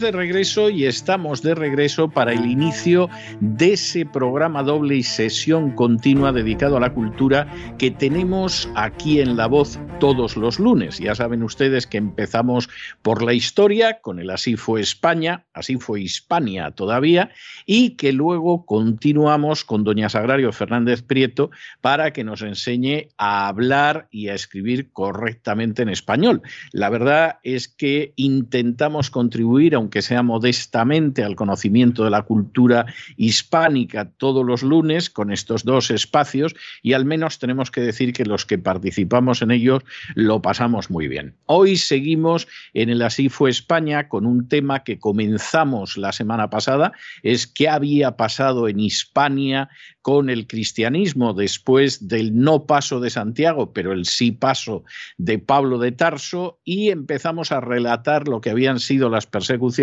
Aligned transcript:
De 0.00 0.10
regreso 0.10 0.70
y 0.70 0.86
estamos 0.86 1.40
de 1.40 1.54
regreso 1.54 2.10
para 2.10 2.32
el 2.32 2.50
inicio 2.50 3.08
de 3.40 3.74
ese 3.74 4.04
programa 4.04 4.64
doble 4.64 4.96
y 4.96 5.02
sesión 5.04 5.70
continua 5.70 6.32
dedicado 6.32 6.76
a 6.76 6.80
la 6.80 6.92
cultura 6.92 7.46
que 7.78 7.92
tenemos 7.92 8.68
aquí 8.74 9.20
en 9.20 9.36
La 9.36 9.46
Voz 9.46 9.78
todos 10.00 10.36
los 10.36 10.58
lunes. 10.58 10.98
Ya 10.98 11.14
saben 11.14 11.44
ustedes 11.44 11.86
que 11.86 11.98
empezamos 11.98 12.68
por 13.02 13.22
la 13.22 13.34
historia 13.34 14.00
con 14.00 14.18
el 14.18 14.30
Así 14.30 14.56
fue 14.56 14.80
España, 14.80 15.44
así 15.54 15.76
fue 15.76 16.02
Hispania 16.02 16.72
todavía, 16.72 17.30
y 17.64 17.90
que 17.90 18.12
luego 18.12 18.66
continuamos 18.66 19.64
con 19.64 19.84
doña 19.84 20.08
Sagrario 20.08 20.52
Fernández 20.52 21.02
Prieto 21.02 21.50
para 21.80 22.12
que 22.12 22.24
nos 22.24 22.42
enseñe 22.42 23.10
a 23.16 23.46
hablar 23.46 24.08
y 24.10 24.28
a 24.28 24.34
escribir 24.34 24.90
correctamente 24.92 25.82
en 25.82 25.88
español. 25.88 26.42
La 26.72 26.90
verdad 26.90 27.38
es 27.44 27.68
que 27.68 28.12
intentamos 28.16 29.10
contribuir 29.10 29.76
aunque 29.84 30.00
sea 30.00 30.22
modestamente, 30.22 31.22
al 31.22 31.36
conocimiento 31.36 32.04
de 32.04 32.10
la 32.10 32.22
cultura 32.22 32.86
hispánica 33.18 34.08
todos 34.16 34.42
los 34.42 34.62
lunes 34.62 35.10
con 35.10 35.30
estos 35.30 35.62
dos 35.62 35.90
espacios 35.90 36.56
y 36.82 36.94
al 36.94 37.04
menos 37.04 37.38
tenemos 37.38 37.70
que 37.70 37.82
decir 37.82 38.14
que 38.14 38.24
los 38.24 38.46
que 38.46 38.56
participamos 38.56 39.42
en 39.42 39.50
ellos 39.50 39.82
lo 40.14 40.40
pasamos 40.40 40.88
muy 40.88 41.06
bien. 41.06 41.34
Hoy 41.44 41.76
seguimos 41.76 42.48
en 42.72 42.88
el 42.88 43.02
Así 43.02 43.28
fue 43.28 43.50
España 43.50 44.08
con 44.08 44.24
un 44.24 44.48
tema 44.48 44.84
que 44.84 44.98
comenzamos 44.98 45.98
la 45.98 46.12
semana 46.12 46.48
pasada, 46.48 46.92
es 47.22 47.46
qué 47.46 47.68
había 47.68 48.16
pasado 48.16 48.68
en 48.68 48.80
Hispania 48.80 49.68
con 50.00 50.30
el 50.30 50.46
cristianismo 50.46 51.34
después 51.34 52.08
del 52.08 52.34
no 52.38 52.64
paso 52.64 53.00
de 53.00 53.10
Santiago, 53.10 53.72
pero 53.74 53.92
el 53.92 54.06
sí 54.06 54.32
paso 54.32 54.84
de 55.18 55.38
Pablo 55.38 55.78
de 55.78 55.92
Tarso, 55.92 56.58
y 56.64 56.88
empezamos 56.88 57.52
a 57.52 57.60
relatar 57.60 58.28
lo 58.28 58.40
que 58.40 58.50
habían 58.50 58.80
sido 58.80 59.08
las 59.08 59.26
persecuciones 59.26 59.73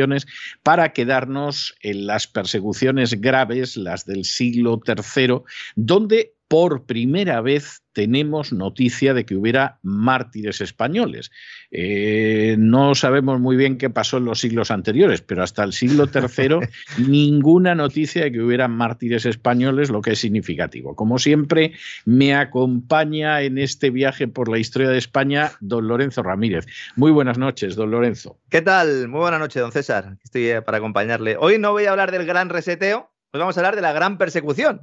para 0.64 0.94
quedarnos 0.94 1.76
en 1.82 2.06
las 2.08 2.28
persecuciones 2.28 3.20
graves, 3.20 3.78
las 3.78 4.06
del 4.06 4.26
siglo 4.26 4.82
III, 4.86 5.42
donde 5.76 6.34
por 6.52 6.84
primera 6.86 7.40
vez 7.40 7.82
tenemos 7.94 8.52
noticia 8.52 9.14
de 9.14 9.26
que 9.26 9.38
hubiera 9.38 9.80
mártires 9.84 10.60
españoles. 10.60 11.32
Eh, 11.72 12.58
no 12.60 12.94
sabemos 12.94 13.40
muy 13.40 13.56
bien 13.56 13.78
qué 13.78 13.90
pasó 13.90 14.18
en 14.18 14.26
los 14.26 14.42
siglos 14.42 14.70
anteriores, 14.70 15.22
pero 15.22 15.44
hasta 15.44 15.64
el 15.64 15.72
siglo 15.72 16.10
III 16.14 16.60
ninguna 17.08 17.74
noticia 17.74 18.26
de 18.26 18.34
que 18.34 18.42
hubiera 18.42 18.68
mártires 18.68 19.26
españoles, 19.26 19.90
lo 19.90 20.02
que 20.02 20.12
es 20.12 20.20
significativo. 20.20 20.94
Como 20.94 21.20
siempre, 21.20 21.72
me 22.04 22.36
acompaña 22.36 23.42
en 23.44 23.58
este 23.58 23.90
viaje 23.90 24.28
por 24.28 24.50
la 24.50 24.58
historia 24.58 24.90
de 24.90 24.98
España 24.98 25.54
don 25.62 25.88
Lorenzo 25.88 26.22
Ramírez. 26.22 26.66
Muy 26.98 27.12
buenas 27.12 27.38
noches, 27.38 27.78
don 27.78 27.92
Lorenzo. 27.92 28.38
¿Qué 28.50 28.62
tal? 28.62 29.08
Muy 29.08 29.22
buenas 29.22 29.40
noches, 29.40 29.62
don 29.62 29.72
César. 29.72 30.18
Estoy 30.22 30.50
eh, 30.50 30.62
para 30.62 30.80
acompañarle. 30.80 31.38
Hoy 31.40 31.60
no 31.60 31.72
voy 31.72 31.86
a 31.86 31.92
hablar 31.92 32.12
del 32.12 32.26
gran 32.26 32.50
reseteo, 32.50 33.10
hoy 33.32 33.40
vamos 33.40 33.56
a 33.56 33.62
hablar 33.62 33.78
de 33.78 33.82
la 33.84 33.94
gran 33.94 34.18
persecución. 34.18 34.82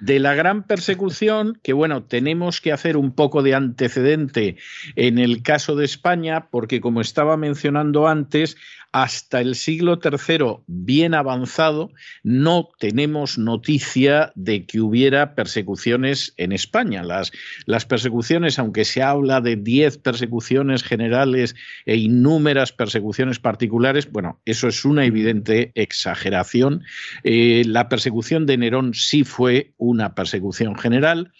De 0.00 0.18
la 0.18 0.34
gran 0.34 0.64
persecución, 0.64 1.60
que 1.62 1.72
bueno, 1.72 2.02
tenemos 2.02 2.60
que 2.60 2.72
hacer 2.72 2.96
un 2.96 3.14
poco 3.14 3.42
de 3.42 3.54
antecedente 3.54 4.56
en 4.96 5.18
el 5.18 5.42
caso 5.42 5.76
de 5.76 5.84
España, 5.84 6.48
porque 6.50 6.80
como 6.80 7.00
estaba 7.00 7.36
mencionando 7.36 8.08
antes, 8.08 8.56
hasta 8.92 9.40
el 9.40 9.54
siglo 9.54 9.98
III 10.02 10.62
bien 10.66 11.14
avanzado 11.14 11.90
no 12.22 12.68
tenemos 12.78 13.38
noticia 13.38 14.32
de 14.34 14.66
que 14.66 14.80
hubiera 14.80 15.34
persecuciones 15.34 16.34
en 16.36 16.52
España. 16.52 17.02
Las, 17.02 17.86
persecuciones, 17.86 18.58
aunque 18.58 18.84
se 18.84 19.02
habla 19.02 19.40
de 19.40 19.56
diez 19.56 19.96
persecuciones 19.96 20.82
generales 20.82 21.54
e 21.86 21.96
innúmeras 21.96 22.72
persecuciones 22.72 23.38
particulares, 23.38 24.10
bueno, 24.12 24.40
eso 24.44 24.68
es 24.68 24.84
una 24.84 25.06
evidente 25.06 25.72
exageración. 25.74 26.82
Eh, 27.24 27.64
la 27.66 27.88
persecución 27.88 28.44
de 28.44 28.58
Nerón 28.58 28.92
sí 28.94 29.24
fue 29.24 29.72
una 29.78 30.14
persecución 30.14 30.76
general. 30.76 31.32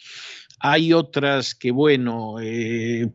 Hay 0.65 0.93
otras 0.93 1.57
que, 1.57 1.73
bueno, 1.73 2.37
eh, 2.41 3.11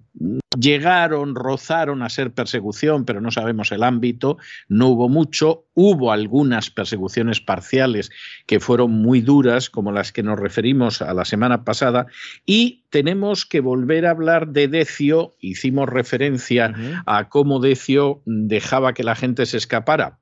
llegaron, 0.60 1.34
rozaron 1.34 2.04
a 2.04 2.10
ser 2.10 2.34
persecución, 2.34 3.06
pero 3.06 3.22
no 3.22 3.32
sabemos 3.32 3.72
el 3.72 3.84
ámbito, 3.84 4.38
no 4.68 4.90
hubo 4.90 5.08
mucho. 5.08 5.64
Hubo 5.74 6.12
algunas 6.12 6.70
persecuciones 6.70 7.40
parciales 7.40 8.12
que 8.48 8.60
fueron 8.60 8.92
muy 8.92 9.22
duras, 9.22 9.70
como 9.70 9.94
las 9.94 10.12
que 10.12 10.24
nos 10.24 10.38
referimos 10.38 11.02
a 11.02 11.14
la 11.14 11.24
semana 11.24 11.64
pasada, 11.64 12.08
y 12.46 12.84
tenemos 12.90 13.46
que 13.46 13.62
volver 13.62 14.06
a 14.06 14.12
hablar 14.12 14.50
de 14.50 14.68
Decio. 14.68 15.38
Hicimos 15.40 15.88
referencia 15.88 16.74
a 17.06 17.30
cómo 17.30 17.62
Decio 17.62 18.22
dejaba 18.26 18.94
que 18.94 19.04
la 19.04 19.16
gente 19.16 19.46
se 19.46 19.56
escapara 19.56 20.20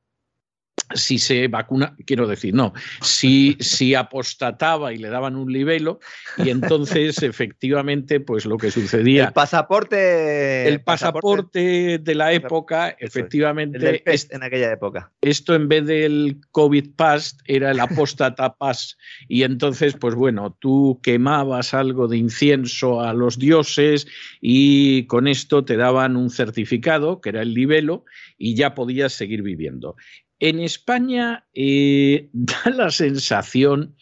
si 0.94 1.18
se 1.18 1.48
vacuna, 1.48 1.96
quiero 2.06 2.28
decir, 2.28 2.54
no, 2.54 2.74
si, 3.02 3.58
si 3.60 3.96
apostataba 3.96 4.94
y 4.94 4.98
le 4.98 5.10
daban 5.10 5.36
un 5.36 5.52
libelo, 5.52 6.00
y 6.38 6.50
entonces 6.50 7.18
efectivamente, 7.24 8.20
pues 8.20 8.46
lo 8.46 8.58
que 8.58 8.72
sucedía. 8.72 9.26
El 9.26 9.34
pasaporte. 9.34 10.68
El 10.68 10.82
pasaporte, 10.82 12.00
de 12.00 12.16
la 12.16 12.34
época, 12.34 12.96
efectivamente. 13.00 14.04
en 14.06 14.44
aquella 14.44 14.72
época. 14.72 15.12
Esto 15.22 15.56
en 15.56 15.68
vez 15.68 15.86
del 15.86 16.38
COVID 16.52 16.92
Pass 16.96 17.38
era 17.46 17.72
el 17.72 17.80
apóstata 17.80 18.56
Pass, 18.56 18.98
y 19.28 19.44
entonces, 19.44 19.96
pues 20.00 20.16
bueno, 20.16 20.56
tú 20.60 21.00
quemabas 21.02 21.74
algo 21.74 22.08
de 22.08 22.18
incienso 22.18 23.02
a 23.02 23.14
los 23.14 23.40
dioses 23.40 24.08
y 24.42 25.06
con 25.08 25.28
esto 25.28 25.66
te 25.66 25.78
daban 25.78 26.16
un 26.16 26.30
certificado, 26.30 27.22
que 27.22 27.30
era 27.30 27.42
el 27.42 27.54
libelo, 27.54 28.06
y 28.38 28.56
ya 28.56 28.76
podías 28.76 29.14
seguir 29.14 29.42
viviendo. 29.42 29.96
En 30.46 30.60
España 30.60 31.44
eh, 31.56 32.30
da 32.34 32.70
la 32.70 32.92
sensación 32.92 33.96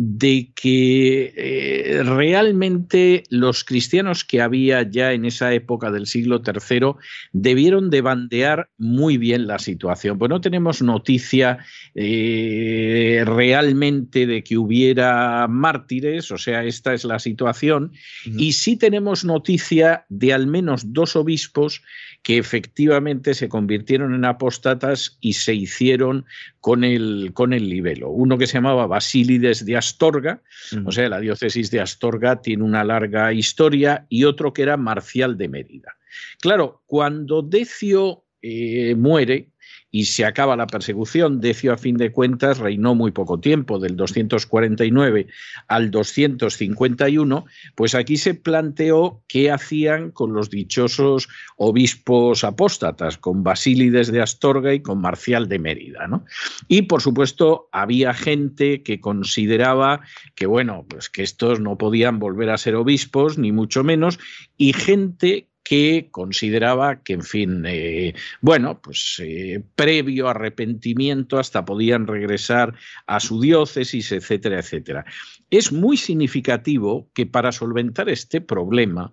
de 0.00 0.52
que 0.54 1.34
eh, 1.36 2.02
realmente 2.04 3.24
los 3.30 3.64
cristianos 3.64 4.22
que 4.22 4.40
había 4.40 4.88
ya 4.88 5.12
en 5.12 5.24
esa 5.24 5.52
época 5.52 5.90
del 5.90 6.06
siglo 6.06 6.40
III 6.46 6.92
debieron 7.32 7.90
de 7.90 8.00
bandear 8.00 8.70
muy 8.78 9.18
bien 9.18 9.48
la 9.48 9.58
situación. 9.58 10.16
Pues 10.16 10.28
no 10.28 10.40
tenemos 10.40 10.82
noticia 10.82 11.58
eh, 11.96 13.24
realmente 13.26 14.28
de 14.28 14.44
que 14.44 14.56
hubiera 14.56 15.48
mártires, 15.48 16.30
o 16.30 16.38
sea, 16.38 16.62
esta 16.62 16.94
es 16.94 17.04
la 17.04 17.18
situación, 17.18 17.90
y 18.24 18.52
sí 18.52 18.76
tenemos 18.76 19.24
noticia 19.24 20.06
de 20.08 20.32
al 20.32 20.46
menos 20.46 20.92
dos 20.92 21.16
obispos 21.16 21.82
que 22.22 22.38
efectivamente 22.38 23.34
se 23.34 23.48
convirtieron 23.48 24.14
en 24.14 24.24
apóstatas 24.24 25.18
y 25.20 25.32
se 25.32 25.54
hicieron 25.54 26.24
con 26.60 26.84
el, 26.84 27.30
con 27.32 27.52
el 27.52 27.68
libelo. 27.68 28.10
Uno 28.10 28.38
que 28.38 28.46
se 28.46 28.54
llamaba 28.54 28.86
Basílides 28.86 29.64
de 29.64 29.76
Astorga, 29.88 30.42
o 30.84 30.92
sea, 30.92 31.08
la 31.08 31.20
diócesis 31.20 31.70
de 31.70 31.80
Astorga 31.80 32.40
tiene 32.42 32.62
una 32.62 32.84
larga 32.84 33.32
historia, 33.32 34.06
y 34.08 34.24
otro 34.24 34.52
que 34.52 34.62
era 34.62 34.76
Marcial 34.76 35.36
de 35.38 35.48
Mérida. 35.48 35.96
Claro, 36.40 36.82
cuando 36.86 37.42
Decio 37.42 38.24
eh, 38.42 38.94
muere, 38.94 39.50
y 39.90 40.04
se 40.04 40.24
acaba 40.24 40.56
la 40.56 40.66
persecución. 40.66 41.40
Decio, 41.40 41.72
a 41.72 41.78
fin 41.78 41.96
de 41.96 42.12
cuentas, 42.12 42.58
reinó 42.58 42.94
muy 42.94 43.10
poco 43.10 43.40
tiempo, 43.40 43.78
del 43.78 43.96
249 43.96 45.26
al 45.66 45.90
251, 45.90 47.46
pues 47.74 47.94
aquí 47.94 48.16
se 48.16 48.34
planteó 48.34 49.22
qué 49.28 49.50
hacían 49.50 50.10
con 50.10 50.32
los 50.32 50.50
dichosos 50.50 51.28
obispos 51.56 52.44
apóstatas, 52.44 53.18
con 53.18 53.42
Basílides 53.42 54.12
de 54.12 54.20
Astorga 54.20 54.74
y 54.74 54.80
con 54.80 55.00
Marcial 55.00 55.48
de 55.48 55.58
Mérida. 55.58 56.06
¿no? 56.06 56.24
Y, 56.68 56.82
por 56.82 57.00
supuesto, 57.00 57.68
había 57.72 58.14
gente 58.14 58.82
que 58.82 59.00
consideraba 59.00 60.00
que, 60.34 60.46
bueno, 60.46 60.84
pues 60.88 61.08
que 61.08 61.22
estos 61.22 61.60
no 61.60 61.78
podían 61.78 62.18
volver 62.18 62.50
a 62.50 62.58
ser 62.58 62.74
obispos, 62.74 63.38
ni 63.38 63.52
mucho 63.52 63.84
menos, 63.84 64.18
y 64.56 64.72
gente 64.72 65.47
que 65.68 66.08
consideraba 66.10 67.02
que, 67.02 67.12
en 67.12 67.22
fin, 67.22 67.64
eh, 67.66 68.14
bueno, 68.40 68.80
pues 68.80 69.20
eh, 69.22 69.62
previo 69.76 70.28
arrepentimiento 70.28 71.38
hasta 71.38 71.66
podían 71.66 72.06
regresar 72.06 72.72
a 73.06 73.20
su 73.20 73.38
diócesis, 73.38 74.10
etcétera, 74.12 74.60
etcétera. 74.60 75.04
Es 75.50 75.70
muy 75.70 75.98
significativo 75.98 77.10
que 77.12 77.26
para 77.26 77.52
solventar 77.52 78.08
este 78.08 78.40
problema, 78.40 79.12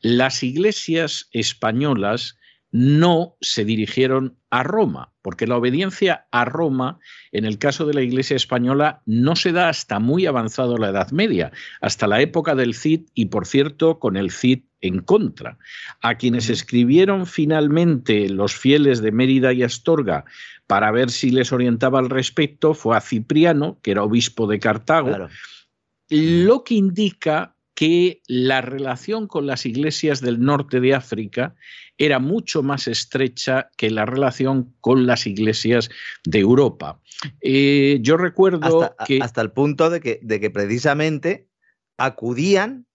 las 0.00 0.42
iglesias 0.42 1.28
españolas 1.30 2.38
no 2.72 3.36
se 3.42 3.66
dirigieron 3.66 4.38
a 4.50 4.62
Roma, 4.62 5.12
porque 5.20 5.46
la 5.46 5.56
obediencia 5.58 6.26
a 6.32 6.46
Roma, 6.46 6.98
en 7.30 7.44
el 7.44 7.58
caso 7.58 7.86
de 7.86 7.94
la 7.94 8.02
Iglesia 8.02 8.34
española, 8.34 9.02
no 9.04 9.36
se 9.36 9.52
da 9.52 9.68
hasta 9.68 9.98
muy 9.98 10.26
avanzado 10.26 10.78
la 10.78 10.88
Edad 10.88 11.10
Media, 11.10 11.52
hasta 11.82 12.06
la 12.06 12.22
época 12.22 12.54
del 12.54 12.74
Cid 12.74 13.02
y, 13.14 13.26
por 13.26 13.46
cierto, 13.46 13.98
con 13.98 14.16
el 14.16 14.30
Cid 14.30 14.60
en 14.80 15.00
contra. 15.00 15.58
A 16.00 16.16
quienes 16.16 16.48
escribieron 16.48 17.26
finalmente 17.26 18.28
los 18.30 18.54
fieles 18.54 19.02
de 19.02 19.12
Mérida 19.12 19.52
y 19.52 19.62
Astorga 19.62 20.24
para 20.66 20.90
ver 20.90 21.10
si 21.10 21.30
les 21.30 21.52
orientaba 21.52 21.98
al 21.98 22.08
respecto 22.08 22.72
fue 22.72 22.96
a 22.96 23.00
Cipriano, 23.00 23.78
que 23.82 23.90
era 23.90 24.02
obispo 24.02 24.46
de 24.46 24.58
Cartago, 24.58 25.28
lo 26.08 26.64
que 26.64 26.74
indica 26.74 27.54
que 27.82 28.22
la 28.28 28.60
relación 28.60 29.26
con 29.26 29.48
las 29.48 29.66
iglesias 29.66 30.20
del 30.20 30.38
norte 30.38 30.78
de 30.78 30.94
África 30.94 31.56
era 31.98 32.20
mucho 32.20 32.62
más 32.62 32.86
estrecha 32.86 33.70
que 33.76 33.90
la 33.90 34.06
relación 34.06 34.72
con 34.80 35.04
las 35.04 35.26
iglesias 35.26 35.90
de 36.22 36.38
Europa. 36.38 37.00
Eh, 37.40 37.98
yo 38.00 38.16
recuerdo 38.16 38.84
hasta, 38.84 39.04
que... 39.04 39.18
Hasta 39.20 39.40
el 39.40 39.50
punto 39.50 39.90
de 39.90 39.98
que, 39.98 40.20
de 40.22 40.38
que 40.38 40.48
precisamente 40.48 41.48
acudían 41.98 42.86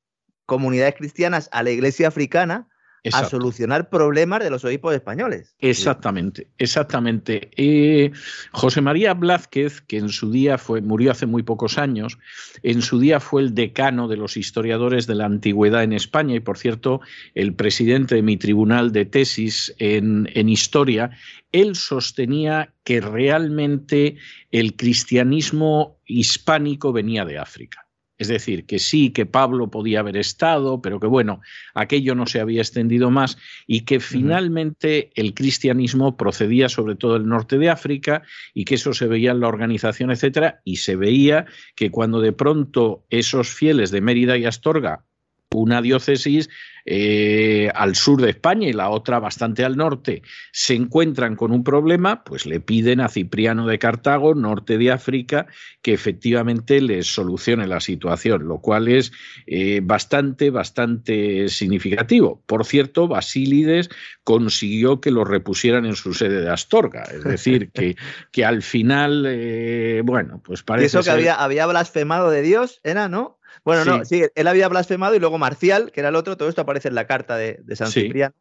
comunidades 0.46 0.96
cristianas 0.96 1.50
a 1.52 1.64
la 1.64 1.72
iglesia 1.72 2.08
africana 2.08 2.70
a 3.12 3.26
solucionar 3.26 3.90
problemas 3.90 4.44
de 4.44 4.50
los 4.50 4.66
obispos 4.66 4.94
españoles. 4.94 5.56
Exactamente, 5.60 6.48
exactamente. 6.58 7.52
Eh, 7.56 8.12
José 8.52 8.82
María 8.82 9.14
Blázquez, 9.14 9.82
que 9.82 9.98
en 9.98 10.10
su 10.10 10.32
día 10.32 10.58
fue, 10.58 10.82
murió 10.82 11.12
hace 11.12 11.26
muy 11.26 11.44
pocos 11.44 11.78
años, 11.78 12.18
en 12.64 12.82
su 12.82 13.00
día 13.00 13.20
fue 13.20 13.42
el 13.42 13.56
decano 13.56 14.08
de 14.08 14.18
los 14.18 14.38
historiadores 14.38 15.08
de 15.08 15.16
la 15.16 15.26
antigüedad 15.26 15.84
en 15.84 15.94
España 15.94 16.36
y, 16.36 16.40
por 16.40 16.58
cierto, 16.58 17.02
el 17.36 17.54
presidente 17.54 18.16
de 18.16 18.22
mi 18.22 18.38
tribunal 18.38 18.92
de 18.92 19.06
tesis 19.06 19.74
en, 19.80 20.30
en 20.34 20.50
historia, 20.50 21.12
él 21.52 21.76
sostenía 21.76 22.74
que 22.84 23.02
realmente 23.02 24.18
el 24.52 24.76
cristianismo 24.76 26.00
hispánico 26.06 26.92
venía 26.92 27.26
de 27.26 27.38
África. 27.38 27.87
Es 28.18 28.28
decir, 28.28 28.66
que 28.66 28.80
sí, 28.80 29.12
que 29.12 29.26
Pablo 29.26 29.70
podía 29.70 30.00
haber 30.00 30.18
estado, 30.18 30.82
pero 30.82 31.00
que 31.00 31.08
bueno, 31.08 31.42
aquello 31.74 32.16
no 32.16 32.26
se 32.26 32.40
había 32.40 32.62
extendido 32.62 33.12
más 33.12 33.38
y 33.68 33.82
que 33.82 34.00
finalmente 34.00 35.12
el 35.16 35.34
cristianismo 35.34 36.18
procedía 36.18 36.70
sobre 36.70 36.96
todo 36.96 37.14
del 37.14 37.28
norte 37.28 37.58
de 37.58 37.70
África 37.70 38.24
y 38.54 38.66
que 38.66 38.76
eso 38.76 38.94
se 38.94 39.08
veía 39.08 39.32
en 39.32 39.40
la 39.40 39.48
organización, 39.48 40.12
etcétera, 40.12 40.62
y 40.64 40.78
se 40.78 40.96
veía 40.96 41.46
que 41.76 41.92
cuando 41.92 42.20
de 42.20 42.34
pronto 42.34 43.06
esos 43.10 43.50
fieles 43.54 43.92
de 43.92 44.02
Mérida 44.02 44.38
y 44.38 44.46
Astorga 44.46 45.07
una 45.54 45.82
diócesis 45.82 46.50
eh, 46.90 47.70
al 47.76 47.98
sur 47.98 48.22
de 48.22 48.30
España 48.30 48.70
y 48.70 48.74
la 48.74 48.90
otra 48.90 49.20
bastante 49.20 49.66
al 49.66 49.76
norte, 49.76 50.22
se 50.54 50.74
encuentran 50.74 51.36
con 51.36 51.52
un 51.52 51.66
problema, 51.66 52.24
pues 52.24 52.46
le 52.46 52.62
piden 52.62 53.02
a 53.02 53.10
Cipriano 53.10 53.68
de 53.68 53.78
Cartago, 53.78 54.36
norte 54.36 54.78
de 54.78 54.92
África, 54.92 55.48
que 55.82 55.94
efectivamente 55.94 56.80
les 56.80 57.14
solucione 57.14 57.68
la 57.68 57.82
situación, 57.82 58.48
lo 58.48 58.60
cual 58.60 58.88
es 58.88 59.12
eh, 59.48 59.82
bastante, 59.84 60.50
bastante 60.50 61.50
significativo. 61.50 62.42
Por 62.46 62.66
cierto, 62.66 63.10
Basílides 63.10 63.90
consiguió 64.24 65.02
que 65.02 65.12
lo 65.12 65.26
repusieran 65.26 65.86
en 65.86 65.98
su 65.98 66.14
sede 66.14 66.40
de 66.40 66.50
Astorga, 66.50 67.04
es 67.04 67.24
decir, 67.26 67.70
que, 67.72 67.98
que 68.32 68.46
al 68.46 68.62
final, 68.62 69.26
eh, 69.28 70.02
bueno, 70.06 70.42
pues 70.42 70.64
parece... 70.64 70.86
eso 70.86 71.04
que 71.04 71.12
había, 71.12 71.36
había 71.36 71.66
blasfemado 71.66 72.30
de 72.30 72.44
Dios, 72.44 72.80
era, 72.86 73.10
¿no? 73.10 73.37
Bueno, 73.64 73.86
no, 73.86 74.06
sí, 74.06 74.24
él 74.34 74.48
había 74.48 74.68
blasfemado 74.68 75.16
y 75.16 75.20
luego 75.20 75.38
Marcial, 75.38 75.92
que 75.92 76.00
era 76.02 76.10
el 76.10 76.16
otro, 76.16 76.38
todo 76.38 76.50
esto 76.50 76.62
aparece 76.62 76.88
en 76.88 76.96
la 76.96 77.08
carta 77.08 77.38
de, 77.38 77.62
San 77.76 77.92
Cipriano. 77.92 78.34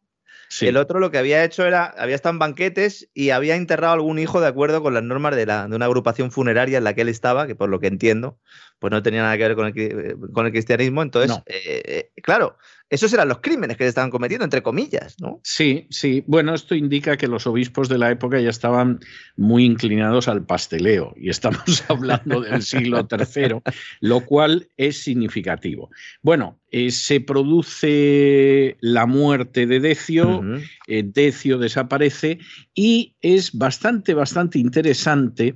El 0.61 0.77
otro 0.77 0.99
lo 0.99 1.11
que 1.11 1.17
había 1.17 1.43
hecho 1.43 1.65
era, 1.65 1.85
había 1.85 2.15
estado 2.15 2.33
en 2.33 2.39
banquetes 2.39 3.09
y 3.13 3.31
había 3.31 3.55
enterrado 3.55 3.93
algún 3.93 4.17
hijo 4.17 4.39
de 4.39 4.47
acuerdo 4.47 4.81
con 4.81 4.93
las 4.93 5.03
normas 5.03 5.35
de, 5.35 5.45
la, 5.45 5.67
de 5.67 5.75
una 5.75 5.85
agrupación 5.85 6.31
funeraria 6.31 6.77
en 6.77 6.83
la 6.83 6.93
que 6.93 7.01
él 7.01 7.09
estaba, 7.09 7.47
que 7.47 7.55
por 7.55 7.69
lo 7.69 7.79
que 7.79 7.87
entiendo, 7.87 8.39
pues 8.79 8.91
no 8.91 9.03
tenía 9.03 9.23
nada 9.23 9.37
que 9.37 9.43
ver 9.43 9.55
con 9.55 9.67
el, 9.67 9.73
eh, 9.77 10.15
con 10.33 10.45
el 10.45 10.51
cristianismo. 10.51 11.01
Entonces, 11.01 11.37
eh, 11.47 12.09
eh, 12.15 12.21
claro, 12.21 12.57
esos 12.89 13.11
eran 13.13 13.27
los 13.27 13.39
crímenes 13.39 13.75
que 13.75 13.83
se 13.83 13.89
estaban 13.89 14.09
cometiendo, 14.09 14.45
entre 14.45 14.63
comillas, 14.63 15.15
¿no? 15.19 15.41
Sí, 15.43 15.87
sí. 15.89 16.23
Bueno, 16.25 16.53
esto 16.53 16.73
indica 16.73 17.17
que 17.17 17.27
los 17.27 17.45
obispos 17.45 17.89
de 17.89 17.97
la 17.97 18.09
época 18.11 18.39
ya 18.39 18.49
estaban 18.49 18.99
muy 19.35 19.65
inclinados 19.65 20.27
al 20.27 20.45
pasteleo 20.45 21.13
y 21.17 21.29
estamos 21.29 21.61
hablando 21.89 22.41
del 22.41 22.61
siglo 22.61 23.05
III, 23.09 23.61
lo 23.99 24.21
cual 24.21 24.69
es 24.77 25.03
significativo. 25.03 25.89
Bueno, 26.21 26.59
eh, 26.71 26.91
se 26.91 27.19
produce 27.19 28.77
la 28.79 29.05
muerte 29.05 29.67
de 29.67 29.79
Decio, 29.79 30.43
eh, 30.87 31.03
Decio 31.05 31.57
desaparece 31.57 32.39
y 32.73 33.15
es 33.21 33.57
bastante, 33.57 34.13
bastante 34.13 34.59
interesante 34.59 35.55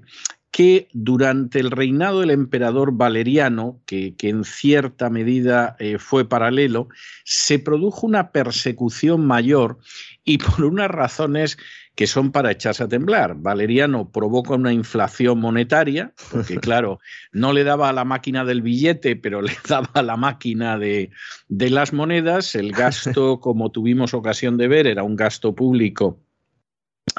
que 0.51 0.89
durante 0.91 1.59
el 1.59 1.71
reinado 1.71 2.19
del 2.19 2.29
emperador 2.29 2.91
Valeriano, 2.91 3.81
que, 3.85 4.15
en 4.21 4.43
cierta 4.43 5.09
medida 5.09 5.77
eh, 5.79 5.97
fue 5.97 6.27
paralelo, 6.27 6.89
se 7.23 7.57
produjo 7.57 8.05
una 8.05 8.31
persecución 8.33 9.25
mayor 9.25 9.79
y 10.25 10.37
por 10.39 10.65
unas 10.65 10.91
razones 10.91 11.57
que 11.95 12.05
son 12.05 12.31
para 12.31 12.51
echarse 12.51 12.83
a 12.83 12.87
temblar. 12.89 13.35
Valeriano 13.35 14.11
provoca 14.11 14.53
una 14.53 14.73
inflación 14.73 15.39
monetaria, 15.39 16.13
porque 16.31 16.57
claro, 16.59 16.99
no 17.31 17.53
le 17.53 17.63
daba 17.63 17.87
a 17.87 17.93
la 17.93 18.03
máquina 18.03 18.43
del 18.43 18.61
billete, 18.61 19.15
pero 19.15 19.41
le 19.41 19.53
daba 19.69 19.89
a 19.93 20.03
la 20.03 20.17
máquina 20.17 20.77
de, 20.77 21.11
de 21.47 21.69
las 21.69 21.93
monedas. 21.93 22.55
El 22.55 22.73
gasto, 22.73 23.39
como 23.41 23.71
tuvimos 23.71 24.13
ocasión 24.13 24.57
de 24.57 24.67
ver, 24.67 24.85
era 24.85 25.03
un 25.03 25.15
gasto 25.15 25.55
público 25.55 26.19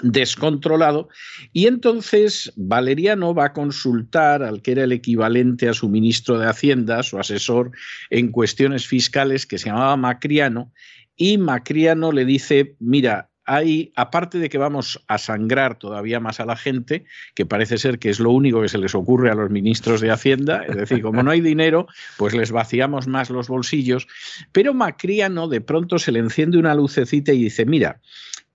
descontrolado. 0.03 1.09
Y 1.53 1.67
entonces 1.67 2.53
Valeriano 2.57 3.35
va 3.35 3.47
a 3.47 3.53
consultar 3.53 4.43
al 4.43 4.63
que 4.63 4.73
era 4.73 4.85
el 4.85 4.93
equivalente 4.93 5.69
a 5.69 5.75
su 5.75 5.89
ministro 5.89 6.39
de 6.39 6.47
Hacienda, 6.47 7.03
su 7.03 7.19
asesor 7.19 7.73
en 8.11 8.31
cuestiones 8.31 8.87
fiscales 8.87 9.47
que 9.47 9.59
se 9.59 9.69
llamaba 9.69 9.97
Macriano 9.97 10.73
y 11.17 11.39
Macriano 11.39 12.13
le 12.13 12.25
dice, 12.25 12.77
mira, 12.81 13.31
hay, 13.45 13.93
aparte 13.97 14.39
de 14.39 14.49
que 14.49 14.59
vamos 14.59 15.03
a 15.09 15.19
sangrar 15.19 15.79
todavía 15.79 16.21
más 16.21 16.41
a 16.41 16.47
la 16.47 16.57
gente, 16.57 17.05
que 17.35 17.45
parece 17.45 17.77
ser 17.77 17.99
que 17.99 18.09
es 18.09 18.21
lo 18.21 18.31
único 18.31 18.63
que 18.63 18.69
se 18.69 18.79
les 18.79 18.95
ocurre 18.95 19.31
a 19.31 19.35
los 19.35 19.51
ministros 19.51 20.01
de 20.01 20.11
Hacienda, 20.11 20.65
es 20.69 20.77
decir, 20.77 21.03
como 21.03 21.23
no 21.23 21.31
hay 21.31 21.41
dinero, 21.41 21.87
pues 22.17 22.35
les 22.35 22.53
vaciamos 22.53 23.09
más 23.09 23.31
los 23.31 23.49
bolsillos, 23.49 24.07
pero 24.53 24.75
Macriano 24.75 25.49
de 25.49 25.61
pronto 25.61 25.99
se 25.99 26.13
le 26.13 26.21
enciende 26.21 26.59
una 26.59 26.75
lucecita 26.75 27.33
y 27.33 27.45
dice, 27.45 27.67
mira, 27.67 28.01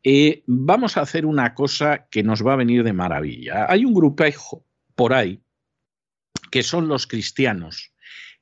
eh, 0.10 0.42
vamos 0.48 0.96
a 0.96 1.02
hacer 1.02 1.26
una 1.26 1.54
cosa 1.54 2.08
que 2.10 2.24
nos 2.24 2.42
va 2.42 2.54
a 2.54 2.56
venir 2.56 2.86
de 2.86 2.94
maravilla. 2.94 3.66
Hay 3.68 3.84
un 3.84 3.94
grupejo 3.94 4.66
por 4.96 5.14
ahí 5.14 5.42
que 6.50 6.64
son 6.64 6.88
los 6.88 7.08
cristianos 7.08 7.92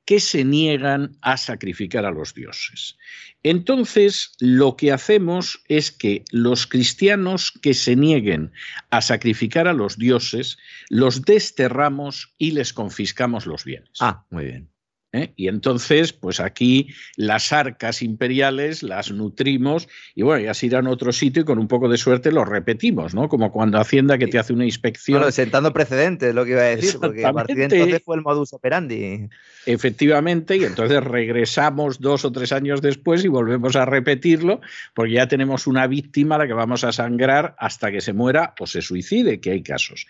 que 0.04 0.20
se 0.20 0.44
niegan 0.44 1.18
a 1.22 1.36
sacrificar 1.36 2.04
a 2.06 2.12
los 2.12 2.34
dioses. 2.34 2.96
Entonces, 3.42 4.36
lo 4.38 4.76
que 4.76 4.92
hacemos 4.92 5.60
es 5.66 5.90
que 5.90 6.24
los 6.30 6.68
cristianos 6.68 7.50
que 7.50 7.74
se 7.74 7.96
nieguen 7.96 8.52
a 8.90 9.00
sacrificar 9.00 9.66
a 9.66 9.72
los 9.72 9.98
dioses, 9.98 10.58
los 10.88 11.22
desterramos 11.22 12.32
y 12.38 12.52
les 12.52 12.72
confiscamos 12.72 13.44
los 13.44 13.64
bienes. 13.64 13.90
Ah, 13.98 14.24
muy 14.30 14.44
bien. 14.44 14.75
¿Eh? 15.12 15.32
Y 15.36 15.48
entonces, 15.48 16.12
pues 16.12 16.40
aquí 16.40 16.88
las 17.16 17.52
arcas 17.52 18.02
imperiales 18.02 18.82
las 18.82 19.10
nutrimos 19.10 19.88
y 20.14 20.22
bueno, 20.22 20.44
ya 20.44 20.54
se 20.54 20.66
irán 20.66 20.86
a 20.86 20.90
otro 20.90 21.12
sitio 21.12 21.42
y 21.42 21.44
con 21.44 21.58
un 21.58 21.68
poco 21.68 21.88
de 21.88 21.96
suerte 21.96 22.32
lo 22.32 22.44
repetimos, 22.44 23.14
¿no? 23.14 23.28
Como 23.28 23.52
cuando 23.52 23.78
Hacienda 23.78 24.18
que 24.18 24.26
te 24.26 24.38
hace 24.38 24.52
una 24.52 24.64
inspección. 24.64 25.18
Bueno, 25.18 25.32
sentando 25.32 25.72
precedentes, 25.72 26.34
lo 26.34 26.44
que 26.44 26.52
iba 26.52 26.62
a 26.62 26.64
decir, 26.64 26.98
porque 27.00 27.24
a 27.24 27.32
partir 27.32 27.56
de 27.56 27.64
entonces 27.64 28.02
fue 28.04 28.16
el 28.16 28.22
modus 28.22 28.52
operandi. 28.52 29.28
Efectivamente, 29.66 30.56
y 30.56 30.64
entonces 30.64 31.02
regresamos 31.02 32.00
dos 32.00 32.24
o 32.24 32.32
tres 32.32 32.52
años 32.52 32.82
después 32.82 33.24
y 33.24 33.28
volvemos 33.28 33.76
a 33.76 33.84
repetirlo, 33.84 34.60
porque 34.94 35.12
ya 35.12 35.28
tenemos 35.28 35.66
una 35.66 35.86
víctima 35.86 36.36
a 36.36 36.38
la 36.38 36.46
que 36.46 36.52
vamos 36.52 36.84
a 36.84 36.92
sangrar 36.92 37.54
hasta 37.58 37.90
que 37.90 38.00
se 38.00 38.12
muera 38.12 38.54
o 38.58 38.66
se 38.66 38.82
suicide, 38.82 39.40
que 39.40 39.50
hay 39.50 39.62
casos. 39.62 40.06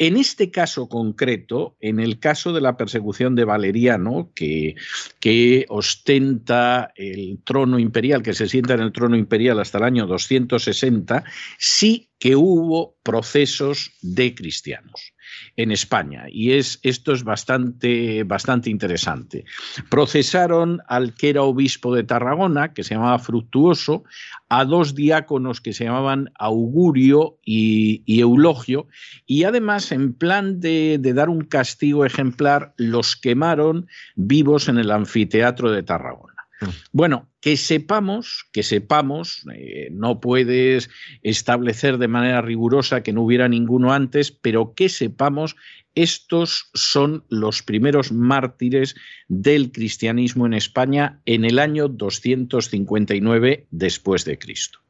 En 0.00 0.16
este 0.16 0.50
caso 0.50 0.88
concreto, 0.88 1.76
en 1.78 2.00
el 2.00 2.18
caso 2.18 2.54
de 2.54 2.62
la 2.62 2.78
persecución 2.78 3.34
de 3.34 3.44
Valeriano, 3.44 4.32
que, 4.34 5.66
ostenta 5.68 6.90
el 6.96 7.42
trono 7.44 7.78
imperial, 7.78 8.22
que 8.22 8.32
se 8.32 8.48
sienta 8.48 8.72
en 8.72 8.80
el 8.80 8.92
trono 8.92 9.14
imperial 9.14 9.60
hasta 9.60 9.76
el 9.76 9.84
año 9.84 10.06
260, 10.06 11.22
sí 11.58 12.08
que 12.18 12.34
hubo 12.34 12.96
procesos 13.02 13.92
de 14.00 14.34
cristianos 14.34 15.12
en 15.56 15.72
España. 15.72 16.26
Y 16.30 16.52
es, 16.52 16.80
esto 16.82 17.12
es 17.12 17.24
bastante, 17.24 18.24
bastante 18.24 18.70
interesante. 18.70 19.44
Procesaron 19.90 20.80
al 20.88 21.14
que 21.14 21.30
era 21.30 21.42
obispo 21.42 21.94
de 21.94 22.04
Tarragona, 22.04 22.72
que 22.72 22.84
se 22.84 22.94
llamaba 22.94 23.18
Fructuoso, 23.18 24.04
a 24.48 24.64
dos 24.64 24.94
diáconos 24.94 25.60
que 25.60 25.72
se 25.72 25.84
llamaban 25.84 26.32
Augurio 26.38 27.38
y, 27.44 28.02
Eulogio, 28.20 28.88
y 29.26 29.44
además, 29.44 29.92
en 29.92 30.12
plan 30.12 30.60
de, 30.60 30.98
de 31.00 31.14
dar 31.14 31.28
un 31.28 31.42
castigo 31.42 32.04
ejemplar, 32.04 32.74
los 32.76 33.16
quemaron 33.16 33.86
vivos 34.16 34.68
en 34.68 34.78
el 34.78 34.90
anfiteatro 34.90 35.70
de 35.70 35.82
Tarragona. 35.82 36.29
Mm. 36.60 36.68
Bueno, 36.92 37.28
que 37.40 37.56
sepamos, 37.56 38.46
que 38.52 38.62
sepamos, 38.62 39.44
eh, 39.54 39.88
no 39.92 40.20
puedes 40.20 40.90
establecer 41.22 41.98
de 41.98 42.08
manera 42.08 42.42
rigurosa 42.42 43.02
que 43.02 43.12
no 43.12 43.22
hubiera 43.22 43.48
ninguno 43.48 43.92
antes, 43.92 44.30
pero 44.30 44.74
que 44.74 44.88
sepamos, 44.88 45.56
estos 45.94 46.70
son 46.74 47.24
los 47.28 47.62
primeros 47.62 48.12
mártires 48.12 48.94
del 49.28 49.72
cristianismo 49.72 50.46
en 50.46 50.54
España 50.54 51.20
en 51.26 51.44
el 51.44 51.58
año 51.58 51.88
259 51.88 53.66
después 53.70 54.24
de 54.24 54.38
Cristo 54.38 54.80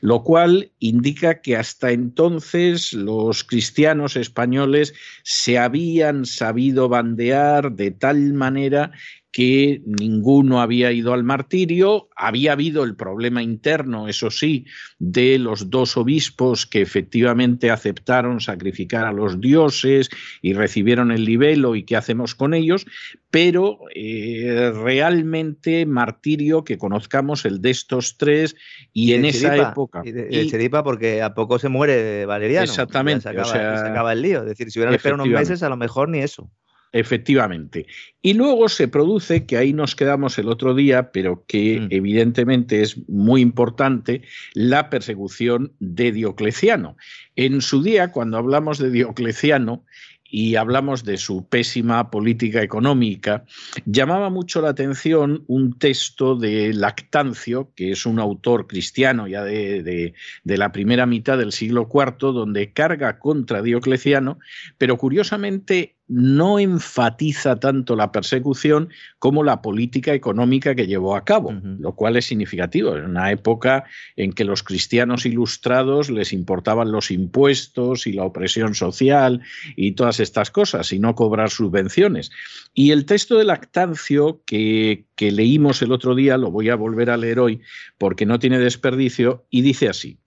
lo 0.00 0.22
cual 0.22 0.70
indica 0.78 1.40
que 1.40 1.56
hasta 1.56 1.90
entonces 1.90 2.92
los 2.92 3.44
cristianos 3.44 4.16
españoles 4.16 4.94
se 5.22 5.58
habían 5.58 6.24
sabido 6.26 6.88
bandear 6.88 7.72
de 7.72 7.90
tal 7.90 8.32
manera 8.32 8.92
que 9.30 9.82
ninguno 9.84 10.60
había 10.60 10.90
ido 10.90 11.12
al 11.12 11.22
martirio, 11.22 12.08
había 12.16 12.52
habido 12.52 12.82
el 12.82 12.96
problema 12.96 13.42
interno, 13.42 14.08
eso 14.08 14.30
sí, 14.30 14.64
de 14.98 15.38
los 15.38 15.68
dos 15.70 15.96
obispos 15.96 16.66
que 16.66 16.80
efectivamente 16.80 17.70
aceptaron 17.70 18.40
sacrificar 18.40 19.04
a 19.04 19.12
los 19.12 19.40
dioses 19.40 20.08
y 20.40 20.54
recibieron 20.54 21.12
el 21.12 21.24
libelo 21.24 21.76
y 21.76 21.84
qué 21.84 21.96
hacemos 21.96 22.34
con 22.34 22.54
ellos, 22.54 22.86
pero 23.30 23.80
eh, 23.94 24.72
realmente 24.74 25.84
martirio 25.84 26.64
que 26.64 26.78
conozcamos 26.78 27.44
el 27.44 27.60
de 27.60 27.70
estos 27.70 28.16
tres 28.16 28.56
y, 28.94 29.12
en 29.12 29.26
esa 29.26 29.56
época. 29.56 30.02
Y 30.04 30.12
de, 30.12 30.70
porque 30.82 31.22
a 31.22 31.34
poco 31.34 31.58
se 31.58 31.68
muere 31.68 32.24
Valeriano. 32.26 32.64
Exactamente. 32.64 33.22
Se 33.22 33.28
acaba, 33.28 34.12
el 34.12 34.22
lío. 34.22 34.40
Es 34.40 34.46
decir, 34.46 34.70
si 34.70 34.78
hubieran 34.78 34.94
esperado 34.94 35.22
unos 35.22 35.38
meses, 35.38 35.62
a 35.62 35.68
lo 35.68 35.76
mejor 35.76 36.08
ni 36.08 36.20
eso. 36.20 36.50
Efectivamente. 36.92 37.86
Y 38.22 38.34
luego 38.34 38.68
se 38.68 38.88
produce, 38.88 39.46
que 39.46 39.56
ahí 39.56 39.72
nos 39.72 39.94
quedamos 39.94 40.38
el 40.38 40.48
otro 40.48 40.74
día, 40.74 41.12
pero 41.12 41.44
que 41.46 41.80
mm. 41.80 41.86
evidentemente 41.90 42.82
es 42.82 43.08
muy 43.08 43.40
importante, 43.40 44.22
la 44.54 44.90
persecución 44.90 45.72
de 45.80 46.12
Diocleciano. 46.12 46.96
En 47.36 47.60
su 47.60 47.82
día, 47.82 48.10
cuando 48.10 48.38
hablamos 48.38 48.78
de 48.78 48.90
Diocleciano, 48.90 49.84
y 50.30 50.56
hablamos 50.56 51.04
de 51.04 51.16
su 51.16 51.48
pésima 51.48 52.10
política 52.10 52.62
económica, 52.62 53.44
llamaba 53.86 54.28
mucho 54.28 54.60
la 54.60 54.68
atención 54.68 55.44
un 55.46 55.78
texto 55.78 56.36
de 56.36 56.74
Lactancio, 56.74 57.72
que 57.74 57.92
es 57.92 58.04
un 58.04 58.18
autor 58.18 58.66
cristiano 58.66 59.26
ya 59.26 59.42
de, 59.42 60.14
la 60.44 60.70
primera 60.70 61.06
mitad 61.06 61.38
del 61.38 61.52
siglo 61.52 61.88
IV, 61.92 62.32
donde 62.32 62.72
carga 62.72 63.18
contra 63.18 63.62
Diocleciano, 63.62 64.38
pero 64.76 64.98
curiosamente 64.98 65.96
no 66.08 66.58
enfatiza 66.58 67.60
tanto 67.60 67.94
la 67.94 68.10
persecución 68.10 68.88
como 69.18 69.44
la 69.44 69.60
política 69.60 70.14
económica 70.14 70.74
que 70.74 70.86
llevó 70.86 71.14
a 71.14 71.24
cabo, 71.24 71.52
lo 71.52 71.94
cual 71.94 72.16
es 72.16 72.24
significativo. 72.24 72.96
En 72.96 73.04
una 73.04 73.30
época 73.30 73.84
en 74.16 74.32
que 74.32 74.44
los 74.44 74.62
cristianos 74.62 75.26
ilustrados 75.26 76.10
les 76.10 76.32
importaban 76.32 76.90
los 76.90 77.10
impuestos 77.10 78.06
y 78.06 78.12
la 78.12 78.24
opresión 78.24 78.74
social 78.74 79.42
y 79.76 79.92
todas 79.92 80.18
estas 80.20 80.50
cosas, 80.50 80.92
y 80.92 80.98
no 80.98 81.14
cobrar 81.14 81.50
subvenciones. 81.50 82.30
Y 82.72 82.92
el 82.92 83.04
texto 83.04 83.36
de 83.36 83.44
Lactancio 83.44 84.42
que, 84.46 85.04
que 85.14 85.30
leímos 85.30 85.82
el 85.82 85.92
otro 85.92 86.14
día, 86.14 86.38
lo 86.38 86.50
voy 86.50 86.70
a 86.70 86.76
volver 86.76 87.10
a 87.10 87.16
leer 87.16 87.38
hoy 87.38 87.60
porque 87.98 88.24
no 88.24 88.38
tiene 88.38 88.58
desperdicio, 88.58 89.44
y 89.50 89.62
dice 89.62 89.88
así. 89.88 90.18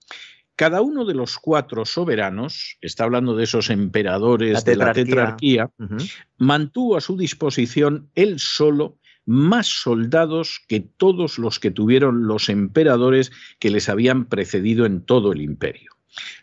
Cada 0.55 0.81
uno 0.81 1.05
de 1.05 1.15
los 1.15 1.39
cuatro 1.39 1.85
soberanos, 1.85 2.77
está 2.81 3.05
hablando 3.05 3.35
de 3.35 3.45
esos 3.45 3.69
emperadores 3.69 4.63
de 4.63 4.75
la 4.75 4.93
tetrarquía, 4.93 5.69
mantuvo 6.37 6.97
a 6.97 7.01
su 7.01 7.17
disposición 7.17 8.09
él 8.15 8.39
solo 8.39 8.97
más 9.25 9.67
soldados 9.67 10.61
que 10.67 10.79
todos 10.79 11.37
los 11.37 11.59
que 11.59 11.71
tuvieron 11.71 12.27
los 12.27 12.49
emperadores 12.49 13.31
que 13.59 13.69
les 13.69 13.89
habían 13.89 14.25
precedido 14.25 14.85
en 14.85 15.01
todo 15.01 15.31
el 15.31 15.41
imperio. 15.41 15.91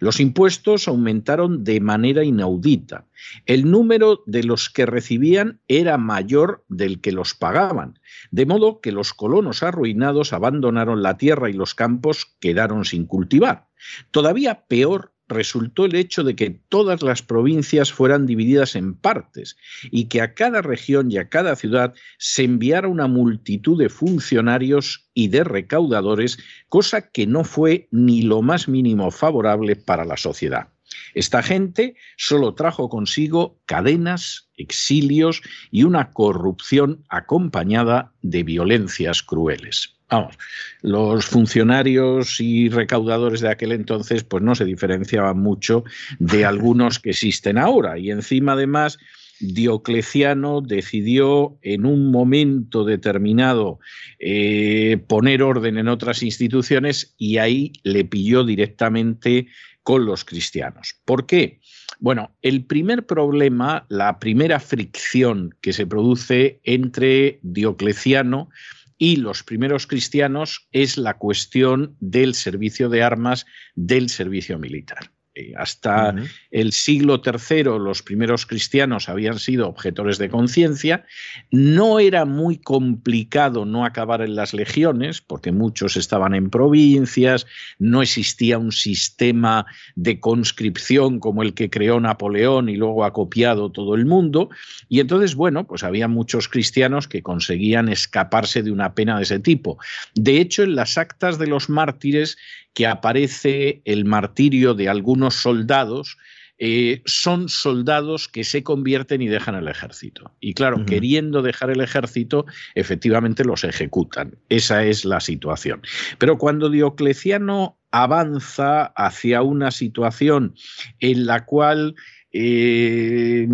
Los 0.00 0.21
impuestos 0.21 0.88
aumentaron 0.88 1.62
de 1.62 1.81
manera 1.81 2.25
inaudita. 2.25 3.07
El 3.45 3.71
número 3.71 4.23
de 4.27 4.43
los 4.43 4.71
que 4.71 4.87
recibían 4.87 5.61
era 5.69 5.99
mayor 5.99 6.65
del 6.69 7.00
que 7.00 7.12
los 7.12 7.35
pagaban, 7.35 7.99
de 8.31 8.47
modo 8.47 8.81
que 8.81 8.93
los 8.93 9.12
colonos 9.12 9.62
arruinados 9.62 10.33
abandonaron 10.33 11.03
la 11.03 11.19
tierra 11.19 11.50
y 11.50 11.53
los 11.53 11.75
campos 11.75 12.37
quedaron 12.41 12.85
sin 12.85 13.05
cultivar. 13.05 13.68
Todavía 14.11 14.67
peor 14.67 15.13
resultó 15.29 15.85
el 15.85 15.95
hecho 15.95 16.25
de 16.25 16.35
que 16.35 16.51
todas 16.69 17.03
las 17.03 17.23
provincias 17.23 17.93
fueran 17.93 18.27
divididas 18.27 18.75
en 18.75 18.95
partes 18.95 19.57
y 19.91 20.07
que 20.07 20.23
a 20.23 20.35
cada 20.35 20.63
región 20.63 21.13
y 21.13 21.19
a 21.19 21.29
cada 21.29 21.55
ciudad 21.55 21.95
se 22.19 22.45
enviara 22.45 22.89
una 22.89 23.07
multitud 23.07 23.79
de 23.79 23.91
funcionarios 23.91 25.09
y 25.15 25.29
de 25.29 25.45
recaudadores, 25.45 26.39
cosa 26.69 27.11
que 27.11 27.27
no 27.27 27.45
fue 27.45 27.89
ni 27.91 28.23
lo 28.23 28.43
más 28.43 28.69
mínimo 28.69 29.11
favorable 29.11 29.77
para 29.77 30.05
la 30.05 30.17
sociedad. 30.17 30.69
Esta 31.15 31.43
gente 31.43 31.97
solo 32.17 32.55
trajo 32.55 32.89
consigo 32.89 33.61
cadenas, 33.67 34.49
exilios 34.57 35.43
y 35.71 35.83
una 35.83 36.13
corrupción 36.13 37.05
acompañada 37.11 38.15
de 38.23 38.43
violencias 38.43 39.23
crueles. 39.23 39.98
Vamos, 40.11 40.38
los 40.81 41.27
funcionarios 41.27 42.41
y 42.41 42.71
recaudadores 42.71 43.41
de 43.41 43.50
aquel 43.50 43.73
entonces 43.73 44.25
pues 44.25 44.43
no 44.43 44.55
se 44.55 44.65
diferenciaban 44.65 45.38
mucho 45.38 45.85
de 46.19 46.45
algunos 46.47 46.99
que 46.99 47.11
existen 47.11 47.59
ahora 47.59 47.99
y 47.99 48.11
encima 48.11 48.53
además 48.53 48.99
Diocleciano 49.41 50.61
decidió 50.61 51.59
en 51.62 51.87
un 51.87 52.11
momento 52.11 52.85
determinado 52.85 53.79
eh, 54.19 54.99
poner 55.07 55.43
orden 55.43 55.79
en 55.79 55.88
otras 55.88 56.23
instituciones 56.23 57.15
y 57.19 57.38
ahí 57.38 57.73
le 57.85 58.05
pilló 58.05 58.45
directamente 58.45 59.47
con 59.83 60.05
los 60.05 60.25
cristianos. 60.25 60.97
¿Por 61.05 61.27
qué? 61.27 61.61
Bueno, 62.00 62.33
el 62.43 62.65
primer 62.65 63.07
problema, 63.07 63.87
la 63.88 64.19
primera 64.19 64.61
fricción 64.61 65.55
que 65.61 65.73
se 65.73 65.87
produce 65.87 66.61
entre 66.65 67.38
Diocleciano 67.43 68.50
y 68.50 68.78
los 69.17 69.43
primeros 69.45 69.87
cristianos 69.87 70.69
es 70.73 70.97
la 70.97 71.19
cuestión 71.19 71.97
del 72.00 72.35
servicio 72.35 72.88
de 72.88 73.02
armas, 73.02 73.47
del 73.75 74.09
servicio 74.09 74.59
militar. 74.59 75.12
Eh, 75.38 75.52
hasta 75.57 76.14
el 76.50 76.73
siglo 76.73 77.23
III 77.25 77.78
los 77.78 78.02
primeros 78.02 78.45
cristianos 78.45 79.09
habían 79.09 79.38
sido 79.38 79.68
objetores 79.68 80.18
de 80.18 80.28
conciencia. 80.28 81.04
No 81.52 82.00
era 82.00 82.25
muy 82.25 82.59
complicado 82.59 83.64
no 83.64 83.85
acabar 83.85 84.21
en 84.23 84.35
las 84.35 84.52
legiones, 84.52 85.21
porque 85.21 85.52
muchos 85.52 85.97
estaban 85.97 86.35
en 86.35 86.50
provincias, 86.50 87.47
no 87.78 88.02
existía 88.02 88.59
un 88.59 88.73
sistema 88.73 89.64
de 89.95 90.18
conscripción 90.18 91.21
como 91.21 91.45
el 91.45 91.54
que 91.54 91.71
creó 91.71 92.00
Napoleón 92.00 92.68
y 92.68 92.76
luego 92.76 93.04
ha 93.04 93.12
copiado 93.12 93.71
todo 93.71 93.95
el 93.95 94.07
mundo. 94.07 94.50
Y 94.88 94.99
entonces, 94.99 95.37
bueno, 95.37 95.68
pues 95.68 95.85
había 95.85 96.09
muchos 96.09 96.49
cristianos 96.49 97.07
que 97.07 97.23
conseguían 97.23 97.88
escaparse 97.88 98.64
de 98.64 98.73
una 98.73 98.95
pena 98.95 99.18
de 99.18 99.23
ese 99.23 99.38
tipo. 99.38 99.78
De 100.16 100.40
hecho, 100.40 100.64
en 100.64 100.75
las 100.75 100.99
actas 100.99 101.38
de 101.38 101.47
los 101.47 101.68
mártires 101.68 102.37
que 102.78 102.87
aparece 102.87 103.83
el 103.85 104.04
martirio 104.04 104.73
de 104.73 104.88
algunos 104.88 105.28
soldados 105.35 106.17
eh, 106.61 107.03
son 107.05 107.49
soldados 107.49 108.27
que 108.27 108.43
se 108.43 108.65
convierten 108.65 109.23
y 109.23 109.29
dejan 109.29 109.55
el 109.55 109.69
ejército. 109.69 110.33
Y 110.41 110.55
claro, 110.55 110.85
queriendo 110.87 111.41
dejar 111.41 111.71
el 111.71 111.81
ejército, 111.81 112.47
efectivamente 112.75 113.45
los 113.45 113.63
ejecutan. 113.63 114.37
Esa 114.49 114.85
es 114.85 115.05
la 115.05 115.21
situación. 115.21 115.83
Pero 116.19 116.37
cuando 116.37 116.69
Diocleciano 116.69 117.79
avanza 117.93 118.87
hacia 118.97 119.43
una 119.43 119.71
situación 119.71 120.55
en 120.99 121.27
la 121.27 121.45
cual 121.45 121.95
eh, 122.33 123.49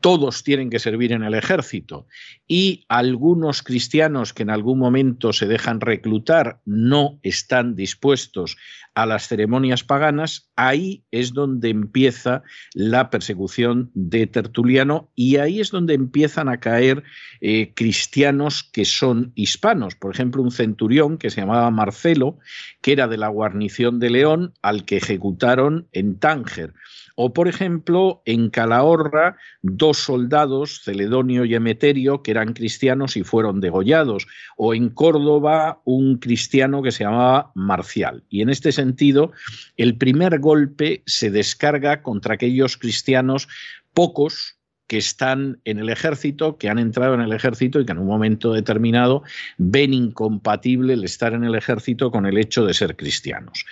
todos 0.00 0.42
tienen 0.44 0.70
que 0.70 0.78
servir 0.78 1.12
en 1.12 1.22
el 1.22 1.34
ejército 1.34 2.06
y 2.48 2.84
algunos 2.88 3.62
cristianos 3.62 4.32
que 4.32 4.42
en 4.42 4.50
algún 4.50 4.78
momento 4.78 5.32
se 5.32 5.46
dejan 5.46 5.80
reclutar 5.80 6.60
no 6.64 7.18
están 7.22 7.76
dispuestos 7.76 8.56
a 8.94 9.06
las 9.06 9.26
ceremonias 9.28 9.84
paganas, 9.84 10.50
ahí 10.54 11.04
es 11.10 11.32
donde 11.32 11.70
empieza 11.70 12.42
la 12.74 13.10
persecución 13.10 13.90
de 13.94 14.26
Tertuliano 14.26 15.10
y 15.14 15.36
ahí 15.36 15.60
es 15.60 15.70
donde 15.70 15.94
empiezan 15.94 16.48
a 16.48 16.60
caer 16.60 17.02
eh, 17.40 17.72
cristianos 17.74 18.68
que 18.70 18.84
son 18.84 19.32
hispanos. 19.34 19.94
Por 19.94 20.12
ejemplo, 20.12 20.42
un 20.42 20.50
centurión 20.50 21.16
que 21.16 21.30
se 21.30 21.40
llamaba 21.40 21.70
Marcelo, 21.70 22.38
que 22.82 22.92
era 22.92 23.08
de 23.08 23.16
la 23.16 23.28
guarnición 23.28 23.98
de 23.98 24.10
León, 24.10 24.54
al 24.60 24.84
que 24.84 24.98
ejecutaron 24.98 25.88
en 25.92 26.18
Tánger. 26.18 26.74
O, 27.14 27.32
por 27.32 27.48
ejemplo, 27.48 28.22
en 28.24 28.50
Calahorra, 28.50 29.36
dos 29.62 29.98
soldados, 29.98 30.82
Celedonio 30.84 31.44
y 31.44 31.54
Emeterio, 31.54 32.22
que 32.22 32.30
eran 32.30 32.52
cristianos 32.52 33.16
y 33.16 33.24
fueron 33.24 33.60
degollados. 33.60 34.26
O 34.56 34.74
en 34.74 34.88
Córdoba, 34.90 35.80
un 35.84 36.18
cristiano 36.18 36.82
que 36.82 36.92
se 36.92 37.04
llamaba 37.04 37.52
Marcial. 37.54 38.24
Y 38.28 38.42
en 38.42 38.50
este 38.50 38.72
sentido, 38.72 39.32
el 39.76 39.96
primer 39.96 40.38
golpe 40.38 41.02
se 41.06 41.30
descarga 41.30 42.02
contra 42.02 42.34
aquellos 42.34 42.76
cristianos 42.76 43.48
pocos 43.94 44.58
que 44.92 44.98
están 44.98 45.58
en 45.64 45.78
el 45.78 45.88
ejército, 45.88 46.58
que 46.58 46.68
han 46.68 46.78
entrado 46.78 47.14
en 47.14 47.22
el 47.22 47.32
ejército 47.32 47.80
y 47.80 47.86
que 47.86 47.92
en 47.92 47.98
un 47.98 48.06
momento 48.06 48.52
determinado 48.52 49.22
ven 49.56 49.94
incompatible 49.94 50.92
el 50.92 51.04
estar 51.04 51.32
en 51.32 51.44
el 51.44 51.54
ejército 51.54 52.10
con 52.10 52.26
el 52.26 52.36
hecho 52.36 52.66
de 52.66 52.74
ser 52.74 52.94
cristianos. 52.94 53.64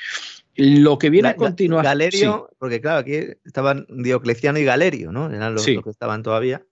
Lo 0.57 0.99
que 0.99 1.11
viene 1.11 1.28
a 1.28 1.37
continuación. 1.37 1.90
Galerio, 1.90 2.50
porque 2.59 2.80
claro, 2.80 2.99
aquí 2.99 3.14
estaban 3.45 3.87
Diocleciano 3.88 4.59
y 4.59 4.64
Galerio, 4.64 5.12
¿no? 5.12 5.30
Eran 5.30 5.54
los, 5.54 5.64
que 5.64 5.80
estaban 5.87 6.23
todavía. 6.23 6.64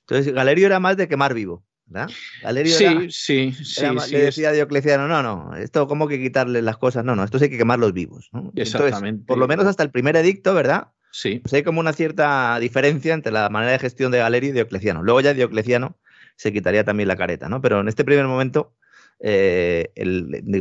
Entonces, 0.00 0.32
Galerio 0.32 0.66
era 0.66 0.80
más 0.80 0.96
de 0.96 1.08
quemar 1.08 1.34
vivo, 1.34 1.64
¿verdad? 1.86 2.10
Galerio 2.42 2.74
sí, 2.74 2.84
era, 2.84 3.00
sí, 3.10 3.52
sí, 3.52 3.84
Le 4.10 4.20
decía 4.20 4.50
a 4.50 4.52
Diocleciano, 4.52 5.06
no, 5.08 5.22
no, 5.22 5.56
esto 5.56 5.86
como 5.86 6.08
que 6.08 6.20
quitarle 6.20 6.62
las 6.62 6.78
cosas, 6.78 7.04
no, 7.04 7.14
no, 7.14 7.24
esto 7.24 7.38
hay 7.40 7.50
que 7.50 7.58
quemarlos 7.58 7.92
vivos. 7.92 8.30
Exactamente. 8.54 9.24
por 9.26 9.38
lo 9.38 9.48
menos 9.48 9.66
hasta 9.66 9.82
el 9.82 9.90
primer 9.90 10.16
edicto, 10.16 10.54
¿verdad? 10.54 10.88
Sí. 11.12 11.40
Pues 11.40 11.52
hay 11.54 11.62
como 11.62 11.80
una 11.80 11.92
cierta 11.92 12.58
diferencia 12.58 13.14
entre 13.14 13.32
la 13.32 13.48
manera 13.48 13.72
de 13.72 13.78
gestión 13.78 14.12
de 14.12 14.18
Galerio 14.18 14.50
y 14.50 14.52
Diocleciano. 14.52 15.02
Luego 15.02 15.20
ya 15.20 15.34
Diocleciano 15.34 15.98
se 16.36 16.52
quitaría 16.52 16.84
también 16.84 17.08
la 17.08 17.16
careta, 17.16 17.48
¿no? 17.48 17.60
Pero 17.60 17.80
en 17.80 17.88
este 17.88 18.04
primer 18.04 18.26
momento 18.26 18.74
eh, 19.20 19.90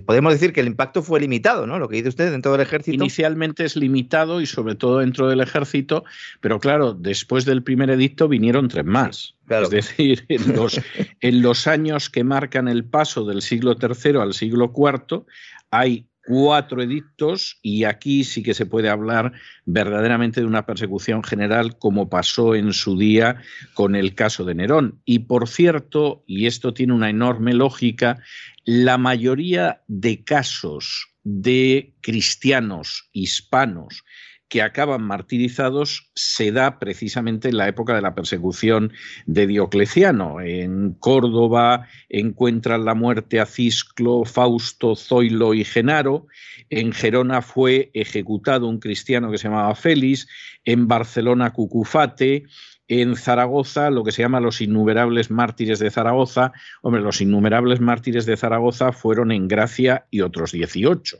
podemos 0.05 0.33
decir 0.33 0.53
que 0.53 0.61
el 0.61 0.67
impacto 0.67 1.03
fue 1.03 1.19
limitado, 1.19 1.67
¿no? 1.67 1.77
Lo 1.77 1.89
que 1.89 1.97
dice 1.97 2.09
usted 2.09 2.31
dentro 2.31 2.53
del 2.53 2.61
ejército. 2.61 2.95
Inicialmente 2.95 3.65
es 3.65 3.75
limitado 3.75 4.39
y 4.41 4.45
sobre 4.45 4.75
todo 4.75 4.99
dentro 4.99 5.27
del 5.27 5.41
ejército, 5.41 6.03
pero 6.39 6.59
claro, 6.59 6.93
después 6.93 7.45
del 7.45 7.63
primer 7.63 7.89
edicto 7.89 8.27
vinieron 8.27 8.67
tres 8.67 8.85
más. 8.85 9.35
Es 9.49 9.69
decir, 9.69 10.25
en 10.29 10.55
los, 10.55 10.81
en 11.21 11.41
los 11.41 11.67
años 11.67 12.09
que 12.09 12.23
marcan 12.23 12.67
el 12.67 12.85
paso 12.85 13.25
del 13.25 13.41
siglo 13.41 13.75
III 13.79 14.19
al 14.19 14.33
siglo 14.33 14.73
IV, 14.75 15.25
hay 15.71 16.07
cuatro 16.25 16.81
edictos 16.81 17.59
y 17.61 17.83
aquí 17.83 18.23
sí 18.23 18.43
que 18.43 18.53
se 18.53 18.65
puede 18.65 18.89
hablar 18.89 19.33
verdaderamente 19.65 20.41
de 20.41 20.47
una 20.47 20.65
persecución 20.65 21.23
general 21.23 21.77
como 21.77 22.09
pasó 22.09 22.55
en 22.55 22.73
su 22.73 22.97
día 22.97 23.41
con 23.73 23.95
el 23.95 24.15
caso 24.15 24.43
de 24.43 24.55
Nerón. 24.55 25.01
Y 25.05 25.19
por 25.19 25.47
cierto, 25.47 26.23
y 26.27 26.47
esto 26.47 26.73
tiene 26.73 26.93
una 26.93 27.09
enorme 27.09 27.53
lógica, 27.53 28.19
la 28.63 28.97
mayoría 28.97 29.83
de 29.87 30.23
casos 30.23 31.07
de 31.23 31.93
cristianos 32.01 33.09
hispanos 33.11 34.03
que 34.47 34.61
acaban 34.61 35.01
martirizados 35.01 36.11
se 36.15 36.51
da 36.51 36.79
precisamente 36.79 37.49
en 37.49 37.57
la 37.57 37.67
época 37.67 37.95
de 37.95 38.01
la 38.01 38.13
persecución 38.13 38.93
de 39.25 39.47
Diocleciano. 39.47 40.39
En 40.39 40.93
Córdoba 40.93 41.87
encuentran 42.09 42.85
la 42.85 42.93
muerte 42.93 43.39
a 43.39 43.45
Cisclo, 43.45 44.23
Fausto, 44.23 44.95
Zoilo 44.95 45.53
y 45.53 45.63
Genaro. 45.63 46.27
En 46.69 46.91
Gerona 46.91 47.41
fue 47.41 47.89
ejecutado 47.93 48.67
un 48.67 48.79
cristiano 48.79 49.31
que 49.31 49.37
se 49.37 49.47
llamaba 49.47 49.73
Félix. 49.75 50.27
En 50.63 50.87
Barcelona, 50.87 51.51
Cucufate 51.51 52.43
en 52.87 53.15
Zaragoza, 53.15 53.89
lo 53.89 54.03
que 54.03 54.11
se 54.11 54.21
llama 54.21 54.39
los 54.39 54.61
innumerables 54.61 55.31
mártires 55.31 55.79
de 55.79 55.89
Zaragoza. 55.89 56.53
Hombre, 56.81 57.01
los 57.01 57.21
innumerables 57.21 57.79
mártires 57.79 58.25
de 58.25 58.37
Zaragoza 58.37 58.91
fueron 58.91 59.31
en 59.31 59.47
Gracia 59.47 60.05
y 60.11 60.21
otros 60.21 60.51
18. 60.51 61.17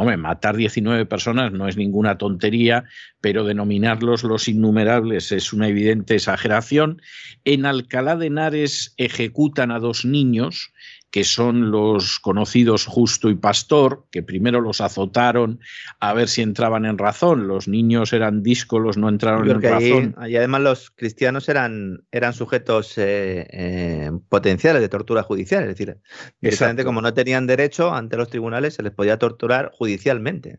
Hombre, 0.00 0.16
matar 0.16 0.56
19 0.56 1.06
personas 1.06 1.50
no 1.50 1.66
es 1.66 1.76
ninguna 1.76 2.18
tontería, 2.18 2.84
pero 3.20 3.42
denominarlos 3.42 4.22
los 4.22 4.46
innumerables 4.46 5.32
es 5.32 5.52
una 5.52 5.66
evidente 5.66 6.14
exageración. 6.14 7.02
En 7.44 7.66
Alcalá 7.66 8.14
de 8.14 8.26
Henares 8.26 8.94
ejecutan 8.96 9.72
a 9.72 9.80
dos 9.80 10.04
niños 10.04 10.72
que 11.10 11.24
son 11.24 11.70
los 11.70 12.18
conocidos 12.20 12.84
Justo 12.84 13.30
y 13.30 13.34
Pastor, 13.34 14.04
que 14.10 14.22
primero 14.22 14.60
los 14.60 14.80
azotaron 14.80 15.60
a 16.00 16.12
ver 16.12 16.28
si 16.28 16.42
entraban 16.42 16.84
en 16.84 16.98
razón. 16.98 17.48
Los 17.48 17.66
niños 17.66 18.12
eran 18.12 18.42
díscolos, 18.42 18.98
no 18.98 19.08
entraron 19.08 19.48
en 19.50 19.62
razón. 19.62 20.16
Y 20.28 20.36
además 20.36 20.60
los 20.60 20.90
cristianos 20.90 21.48
eran, 21.48 22.04
eran 22.12 22.34
sujetos 22.34 22.98
eh, 22.98 23.46
eh, 23.50 24.10
potenciales 24.28 24.82
de 24.82 24.88
tortura 24.88 25.22
judicial, 25.22 25.62
es 25.62 25.70
decir, 25.70 25.96
exactamente 26.42 26.84
como 26.84 27.00
no 27.00 27.14
tenían 27.14 27.46
derecho 27.46 27.94
ante 27.94 28.16
los 28.16 28.28
tribunales, 28.28 28.74
se 28.74 28.82
les 28.82 28.92
podía 28.92 29.18
torturar 29.18 29.70
judicialmente 29.72 29.87
judicialmente. 29.88 30.58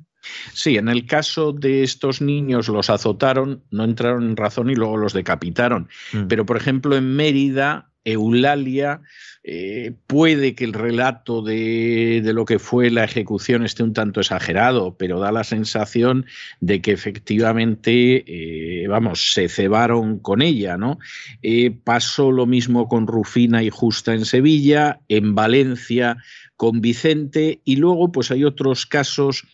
Sí, 0.54 0.78
en 0.78 0.90
el 0.90 1.06
caso 1.06 1.54
de 1.54 1.84
estos 1.84 2.22
niños 2.22 2.68
los 2.68 2.90
azotaron, 2.90 3.64
no 3.72 3.84
entraron 3.84 4.24
en 4.24 4.38
razón 4.38 4.70
y 4.70 4.76
luego 4.76 4.98
los 4.98 5.14
decapitaron. 5.14 5.90
Mm. 6.14 6.28
Pero, 6.28 6.46
por 6.46 6.58
ejemplo, 6.58 6.96
en 6.96 7.16
Mérida, 7.16 7.90
Eulalia 8.04 9.02
eh, 9.44 9.94
puede 10.08 10.54
que 10.54 10.66
el 10.66 10.74
relato 10.74 11.42
de, 11.42 12.22
lo 12.34 12.46
que 12.46 12.60
fue 12.60 12.90
la 12.90 13.04
ejecución 13.04 13.64
esté 13.64 13.84
un 13.84 13.94
tanto 13.94 14.20
exagerado, 14.20 14.96
pero 14.98 15.20
da 15.20 15.32
la 15.32 15.44
sensación 15.44 16.26
de 16.60 16.82
que 16.82 16.92
efectivamente, 16.92 18.24
eh, 18.28 18.88
vamos, 18.88 19.34
se 19.34 19.48
cebaron 19.50 20.20
con 20.20 20.42
ella, 20.42 20.78
¿no? 20.78 21.00
Eh, 21.42 21.72
pasó 21.72 22.32
lo 22.32 22.46
mismo 22.46 22.88
con 22.88 23.08
Rufina 23.08 23.64
y 23.64 23.70
Justa 23.70 24.14
en 24.14 24.26
Sevilla, 24.26 25.00
en 25.08 25.36
Valencia 25.36 26.18
con 26.56 26.82
Vicente, 26.82 27.62
y 27.64 27.78
luego 27.78 28.12
pues 28.12 28.32
hay 28.32 28.44
otros 28.44 28.86
casos 28.86 29.46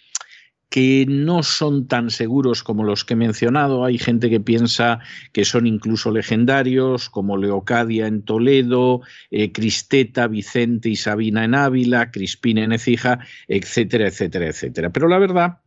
que 0.70 1.06
no 1.08 1.44
son 1.44 1.88
tan 1.88 2.10
seguros 2.10 2.64
como 2.64 2.84
los 2.84 3.06
que 3.06 3.14
he 3.14 3.18
mencionado. 3.18 3.86
Hay 3.86 3.98
gente 3.98 4.30
que 4.30 4.40
piensa 4.40 5.00
que 5.32 5.46
son 5.46 5.68
incluso 5.68 6.12
legendarios, 6.12 7.10
como 7.10 7.38
Leocadia 7.38 8.08
en 8.08 8.24
Toledo, 8.24 9.02
eh, 9.32 9.52
Cristeta, 9.52 10.28
Vicente 10.28 10.90
y 10.90 10.96
Sabina 10.96 11.46
en 11.46 11.56
Ávila, 11.56 12.12
Crispina 12.12 12.64
en 12.64 12.74
Ecija, 12.74 13.20
etcétera, 13.48 14.08
etcétera, 14.08 14.48
etcétera. 14.48 14.92
Pero 14.92 15.08
la 15.08 15.20
verdad 15.20 15.60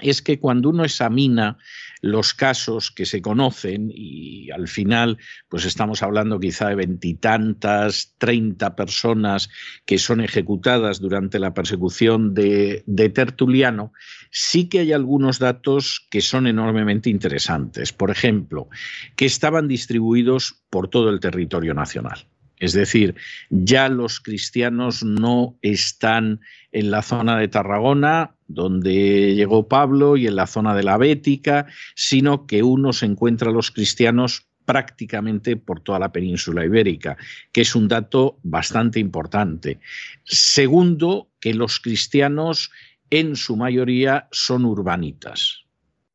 es 0.00 0.22
que 0.22 0.38
cuando 0.40 0.70
uno 0.70 0.84
examina 0.84 1.58
los 2.00 2.34
casos 2.34 2.90
que 2.90 3.06
se 3.06 3.22
conocen 3.22 3.90
y 3.94 4.50
al 4.50 4.68
final 4.68 5.18
pues 5.48 5.64
estamos 5.64 6.02
hablando 6.02 6.38
quizá 6.38 6.68
de 6.68 6.74
veintitantas, 6.74 8.14
treinta 8.18 8.76
personas 8.76 9.48
que 9.86 9.98
son 9.98 10.20
ejecutadas 10.20 11.00
durante 11.00 11.38
la 11.38 11.54
persecución 11.54 12.34
de, 12.34 12.82
de, 12.86 13.08
Tertuliano, 13.08 13.92
sí 14.30 14.68
que 14.68 14.80
hay 14.80 14.92
algunos 14.92 15.38
datos 15.38 16.06
que 16.10 16.20
son 16.20 16.46
enormemente 16.46 17.08
interesantes. 17.08 17.92
Por 17.92 18.10
ejemplo, 18.10 18.68
que 19.16 19.24
estaban 19.24 19.68
distribuidos 19.68 20.62
por 20.68 20.88
todo 20.88 21.08
el 21.08 21.20
territorio 21.20 21.72
nacional. 21.72 22.26
Es 22.58 22.72
decir, 22.72 23.14
ya 23.50 23.88
los 23.88 24.20
cristianos 24.20 25.02
no 25.02 25.56
están 25.62 26.40
en 26.72 26.90
la 26.90 27.02
zona 27.02 27.38
de 27.38 27.48
Tarragona, 27.48 28.34
donde 28.46 29.34
llegó 29.34 29.68
Pablo, 29.68 30.16
y 30.16 30.26
en 30.26 30.36
la 30.36 30.46
zona 30.46 30.74
de 30.74 30.84
la 30.84 30.96
Bética, 30.96 31.66
sino 31.94 32.46
que 32.46 32.62
uno 32.62 32.92
se 32.92 33.06
encuentra 33.06 33.50
a 33.50 33.52
los 33.52 33.70
cristianos 33.70 34.46
prácticamente 34.64 35.56
por 35.56 35.80
toda 35.80 35.98
la 35.98 36.12
península 36.12 36.64
ibérica, 36.64 37.16
que 37.52 37.62
es 37.62 37.74
un 37.74 37.88
dato 37.88 38.38
bastante 38.42 38.98
importante. 38.98 39.80
Segundo, 40.24 41.28
que 41.40 41.54
los 41.54 41.80
cristianos 41.80 42.70
en 43.10 43.36
su 43.36 43.56
mayoría 43.56 44.28
son 44.30 44.64
urbanitas. 44.64 45.63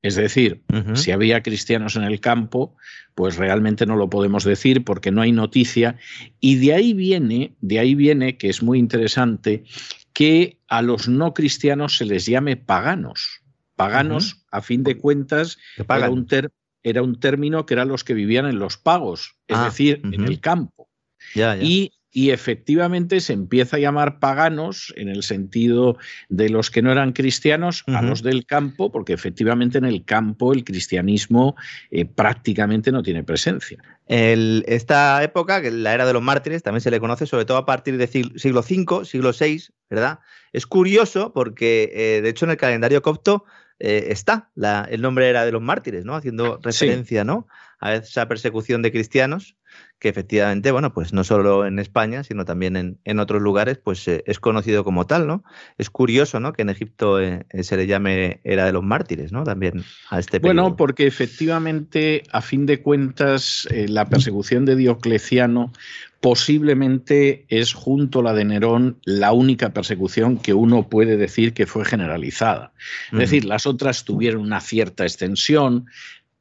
Es 0.02 0.16
decir, 0.16 0.62
si 0.94 1.12
había 1.12 1.44
cristianos 1.44 1.98
en 1.98 2.04
el 2.04 2.22
campo, 2.22 2.76
pues 3.16 3.36
realmente 3.36 3.86
no 3.86 3.98
lo 3.98 4.10
podemos 4.10 4.46
decir 4.46 4.86
porque 4.86 5.12
no 5.12 5.22
hay 5.22 5.34
noticia. 5.34 5.98
Y 6.40 6.56
de 6.56 6.74
ahí 6.74 6.94
viene, 6.94 7.54
de 7.60 7.80
ahí 7.80 7.96
viene, 7.96 8.38
que 8.38 8.48
es 8.48 8.64
muy 8.64 8.80
interesante, 8.80 9.66
que 10.14 10.58
a 10.70 10.82
los 10.82 11.10
no 11.10 11.34
cristianos 11.34 11.98
se 11.98 12.06
les 12.06 12.26
llame 12.26 12.56
paganos. 12.56 13.42
Paganos, 13.76 14.46
a 14.52 14.62
fin 14.62 14.84
de 14.84 14.98
cuentas, 14.98 15.58
era 15.78 16.10
un, 16.10 16.28
era 16.84 17.02
un, 17.02 17.20
término 17.20 17.66
que 17.66 17.74
eran 17.74 17.90
los 17.90 18.04
que 18.04 18.14
vivían 18.14 18.46
en 18.46 18.60
los 18.60 18.78
pagos, 18.78 19.36
es 19.48 19.58
ah, 19.58 19.66
decir, 19.66 20.02
en 20.04 20.26
el 20.26 20.40
campo. 20.40 20.90
Y 21.62 21.94
y 22.12 22.32
efectivamente 22.32 23.20
se 23.22 23.34
empieza 23.34 23.78
a 23.78 23.80
llamar 23.80 24.20
paganos 24.20 24.94
en 24.98 25.10
el 25.10 25.24
sentido 25.24 25.98
de 26.28 26.50
los 26.50 26.72
que 26.72 26.82
no 26.82 26.92
eran 26.92 27.14
cristianos 27.14 27.84
a 27.88 28.02
los 28.02 28.24
del 28.24 28.46
campo, 28.46 28.92
porque 28.92 29.14
efectivamente 29.14 29.78
en 29.78 29.86
el 29.86 30.04
campo 30.06 30.54
el 30.54 30.64
cristianismo 30.64 31.56
eh, 31.92 32.06
prácticamente 32.06 32.92
no 32.92 33.04
tiene 33.04 33.24
presencia. 33.24 33.78
esta 34.08 35.24
época, 35.24 35.62
la 35.62 35.94
era 35.94 36.08
de 36.08 36.14
los 36.14 36.24
mártires, 36.24 36.64
también 36.64 36.82
se 36.82 36.92
le 36.92 37.00
conoce 37.00 37.28
sobre 37.28 37.46
todo 37.46 37.58
a 37.58 37.66
partir 37.66 37.98
del 37.98 38.10
siglo 38.40 38.62
V, 38.62 39.06
siglo 39.06 39.32
VI, 39.40 39.66
¿verdad? 39.90 40.20
Es 40.52 40.66
curioso 40.66 41.32
porque, 41.32 41.92
eh, 41.94 42.22
de 42.22 42.30
hecho, 42.30 42.46
en 42.46 42.52
el 42.52 42.58
calendario 42.58 43.04
copto 43.04 43.46
eh, 43.80 44.08
está 44.10 44.50
el 44.90 45.02
nombre 45.02 45.30
era 45.30 45.46
de 45.46 45.52
los 45.52 45.62
mártires, 45.62 46.06
¿no? 46.06 46.16
Haciendo 46.16 46.60
referencia, 46.62 47.24
¿no? 47.24 47.48
A 47.80 47.96
esa 47.96 48.28
persecución 48.28 48.82
de 48.82 48.92
cristianos 48.92 49.56
que 50.00 50.08
efectivamente, 50.08 50.72
bueno, 50.72 50.94
pues 50.94 51.12
no 51.12 51.26
solo 51.26 51.66
en 51.66 51.78
España, 51.78 52.24
sino 52.24 52.46
también 52.46 52.98
en, 53.04 53.20
otros 53.20 53.42
lugares, 53.42 53.78
pues 53.78 54.08
eh, 54.08 54.24
es 54.26 54.40
conocido 54.40 54.86
como 54.86 55.06
tal, 55.06 55.28
¿no? 55.28 55.44
Es 55.78 55.90
curioso, 55.90 56.40
¿no? 56.40 56.54
Que 56.54 56.62
en 56.62 56.70
Egipto 56.70 57.20
eh, 57.20 57.46
eh, 57.50 57.64
se 57.64 57.76
le 57.76 57.86
llame 57.86 58.40
era 58.46 58.66
de 58.66 58.72
los 58.72 58.84
mártires, 58.84 59.34
¿no? 59.34 59.44
También 59.44 59.84
a 60.10 60.20
este 60.20 60.40
periodo. 60.40 60.62
Bueno, 60.64 60.76
porque 60.78 61.06
efectivamente, 61.06 62.24
a 62.32 62.42
fin 62.42 62.66
de 62.66 62.82
cuentas, 62.82 63.68
la 63.72 64.08
persecución 64.08 64.64
de 64.64 64.78
Diocleciano 64.78 65.74
posiblemente 66.22 67.46
es 67.48 67.74
junto 67.74 68.20
a 68.20 68.24
la 68.24 68.34
de 68.34 68.44
Nerón 68.44 68.98
la 69.06 69.32
única 69.32 69.70
persecución 69.74 70.38
que 70.38 70.54
uno 70.54 70.90
puede 70.90 71.16
decir 71.16 71.54
que 71.54 71.66
fue 71.66 71.86
generalizada. 71.86 72.74
Es 73.12 73.20
decir, 73.20 73.46
las 73.46 73.66
otras 73.66 74.04
tuvieron 74.04 74.42
una 74.42 74.60
cierta 74.60 75.04
extensión, 75.04 75.86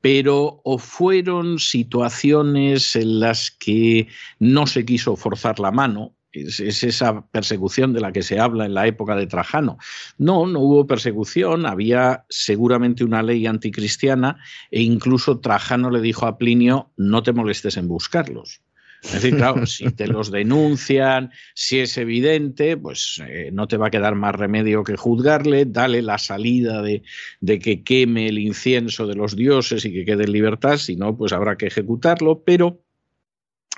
pero 0.00 0.60
o 0.64 0.78
fueron 0.78 1.58
situaciones 1.58 2.96
en 2.96 3.20
las 3.20 3.50
que 3.50 4.08
no 4.38 4.66
se 4.66 4.84
quiso 4.84 5.16
forzar 5.16 5.58
la 5.58 5.70
mano, 5.70 6.14
es, 6.32 6.60
esa 6.60 7.26
persecución 7.28 7.92
de 7.92 8.00
la 8.00 8.12
que 8.12 8.22
se 8.22 8.38
habla 8.38 8.66
en 8.66 8.74
la 8.74 8.86
época 8.86 9.16
de 9.16 9.26
Trajano. 9.26 9.78
No, 10.18 10.46
no 10.46 10.60
hubo 10.60 10.86
persecución, 10.86 11.66
había 11.66 12.24
seguramente 12.28 13.04
una 13.04 13.22
ley 13.22 13.46
anticristiana 13.46 14.38
e 14.70 14.82
incluso 14.82 15.40
Trajano 15.40 15.90
le 15.90 16.00
dijo 16.00 16.26
a 16.26 16.38
Plinio, 16.38 16.92
no 16.96 17.22
te 17.22 17.32
molestes 17.32 17.76
en 17.76 17.88
buscarlos. 17.88 18.62
Es 19.02 19.12
decir, 19.12 19.36
claro, 19.36 19.66
si 19.66 19.90
te 19.90 20.06
los 20.06 20.30
denuncian, 20.30 21.30
si 21.54 21.80
es 21.80 21.96
evidente, 21.98 22.76
pues 22.76 23.22
eh, 23.26 23.50
no 23.52 23.68
te 23.68 23.76
va 23.76 23.88
a 23.88 23.90
quedar 23.90 24.14
más 24.14 24.34
remedio 24.34 24.84
que 24.84 24.96
juzgarle, 24.96 25.66
dale 25.66 26.02
la 26.02 26.18
salida 26.18 26.82
de, 26.82 27.02
de, 27.40 27.58
que 27.58 27.82
queme 27.82 28.28
el 28.28 28.38
incienso 28.38 29.06
de 29.06 29.14
los 29.14 29.36
dioses 29.36 29.84
y 29.84 29.92
que 29.92 30.04
quede 30.04 30.24
en 30.24 30.32
libertad, 30.32 30.76
si 30.76 30.96
no, 30.96 31.16
pues 31.16 31.32
habrá 31.32 31.56
que 31.56 31.66
ejecutarlo, 31.66 32.42
pero 32.44 32.82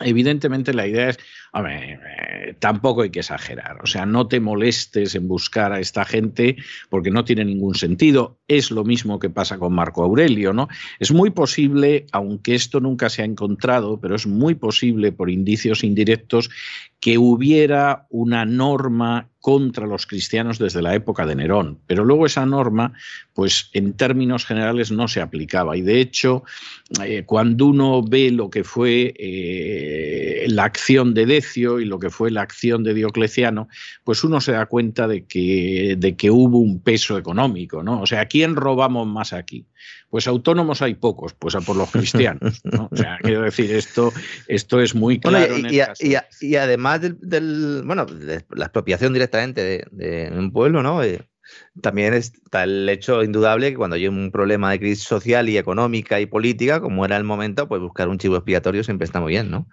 Evidentemente 0.00 0.72
la 0.72 0.86
idea 0.86 1.10
es, 1.10 1.18
eh, 1.68 2.54
tampoco 2.58 3.02
hay 3.02 3.10
que 3.10 3.20
exagerar, 3.20 3.78
o 3.82 3.86
sea, 3.86 4.06
no 4.06 4.28
te 4.28 4.40
molestes 4.40 5.14
en 5.14 5.28
buscar 5.28 5.72
a 5.72 5.80
esta 5.80 6.04
gente 6.04 6.56
porque 6.88 7.10
no 7.10 7.24
tiene 7.24 7.44
ningún 7.44 7.74
sentido. 7.74 8.38
Es 8.48 8.70
lo 8.70 8.84
mismo 8.84 9.18
que 9.18 9.30
pasa 9.30 9.58
con 9.58 9.74
Marco 9.74 10.02
Aurelio, 10.02 10.52
¿no? 10.52 10.68
Es 10.98 11.12
muy 11.12 11.30
posible, 11.30 12.06
aunque 12.12 12.54
esto 12.54 12.80
nunca 12.80 13.10
se 13.10 13.22
ha 13.22 13.24
encontrado, 13.24 14.00
pero 14.00 14.14
es 14.14 14.26
muy 14.26 14.54
posible 14.54 15.12
por 15.12 15.30
indicios 15.30 15.84
indirectos 15.84 16.50
que 17.00 17.18
hubiera 17.18 18.06
una 18.10 18.44
norma 18.44 19.30
contra 19.40 19.86
los 19.86 20.06
cristianos 20.06 20.58
desde 20.58 20.82
la 20.82 20.94
época 20.94 21.24
de 21.24 21.34
Nerón, 21.34 21.78
pero 21.86 22.04
luego 22.04 22.26
esa 22.26 22.44
norma, 22.44 22.92
pues 23.32 23.70
en 23.72 23.94
términos 23.94 24.44
generales 24.44 24.90
no 24.90 25.08
se 25.08 25.20
aplicaba 25.22 25.76
y 25.76 25.82
de 25.82 26.00
hecho, 26.00 26.44
eh, 27.02 27.24
cuando 27.24 27.66
uno 27.66 28.02
ve 28.02 28.30
lo 28.30 28.50
que 28.50 28.64
fue 28.64 29.14
eh, 29.16 30.44
la 30.48 30.64
acción 30.64 31.14
de 31.14 31.24
Decio 31.24 31.80
y 31.80 31.86
lo 31.86 31.98
que 31.98 32.10
fue 32.10 32.30
la 32.30 32.42
acción 32.42 32.84
de 32.84 32.92
Diocleciano, 32.92 33.68
pues 34.04 34.24
uno 34.24 34.40
se 34.40 34.52
da 34.52 34.66
cuenta 34.66 35.08
de 35.08 35.24
que, 35.24 35.96
de 35.98 36.16
que 36.16 36.30
hubo 36.30 36.58
un 36.58 36.80
peso 36.80 37.16
económico, 37.16 37.82
¿no? 37.82 38.02
O 38.02 38.06
sea, 38.06 38.26
¿quién 38.26 38.56
robamos 38.56 39.06
más 39.06 39.32
aquí? 39.32 39.64
Pues 40.10 40.26
autónomos 40.26 40.82
hay 40.82 40.94
pocos, 40.94 41.34
pues 41.34 41.54
a 41.54 41.60
por 41.60 41.76
los 41.76 41.90
cristianos. 41.90 42.62
O 42.90 42.96
sea, 42.96 43.18
quiero 43.22 43.42
decir, 43.42 43.70
esto, 43.70 44.12
esto 44.48 44.80
es 44.80 44.94
muy 44.94 45.20
claro. 45.20 45.54
y, 45.58 46.54
además 46.56 47.00
del, 47.00 47.82
bueno, 47.84 48.06
la 48.50 48.64
expropiación 48.64 49.12
directamente 49.12 49.86
de, 49.90 50.32
un 50.36 50.52
pueblo, 50.52 50.82
¿no? 50.82 51.02
Eh, 51.02 51.20
también 51.80 52.14
está 52.14 52.64
el 52.64 52.88
hecho 52.88 53.22
indudable 53.22 53.70
que 53.70 53.76
cuando 53.76 53.96
hay 53.96 54.06
un 54.06 54.30
problema 54.30 54.70
de 54.70 54.78
crisis 54.78 55.04
social 55.04 55.48
y 55.48 55.58
económica 55.58 56.20
y 56.20 56.26
política, 56.26 56.80
como 56.80 57.04
era 57.04 57.16
el 57.16 57.24
momento, 57.24 57.68
pues 57.68 57.80
buscar 57.80 58.08
un 58.08 58.18
chivo 58.18 58.36
expiatorio 58.36 58.84
siempre 58.84 59.04
está 59.04 59.20
muy 59.20 59.32
bien, 59.32 59.50
¿no? 59.50 59.66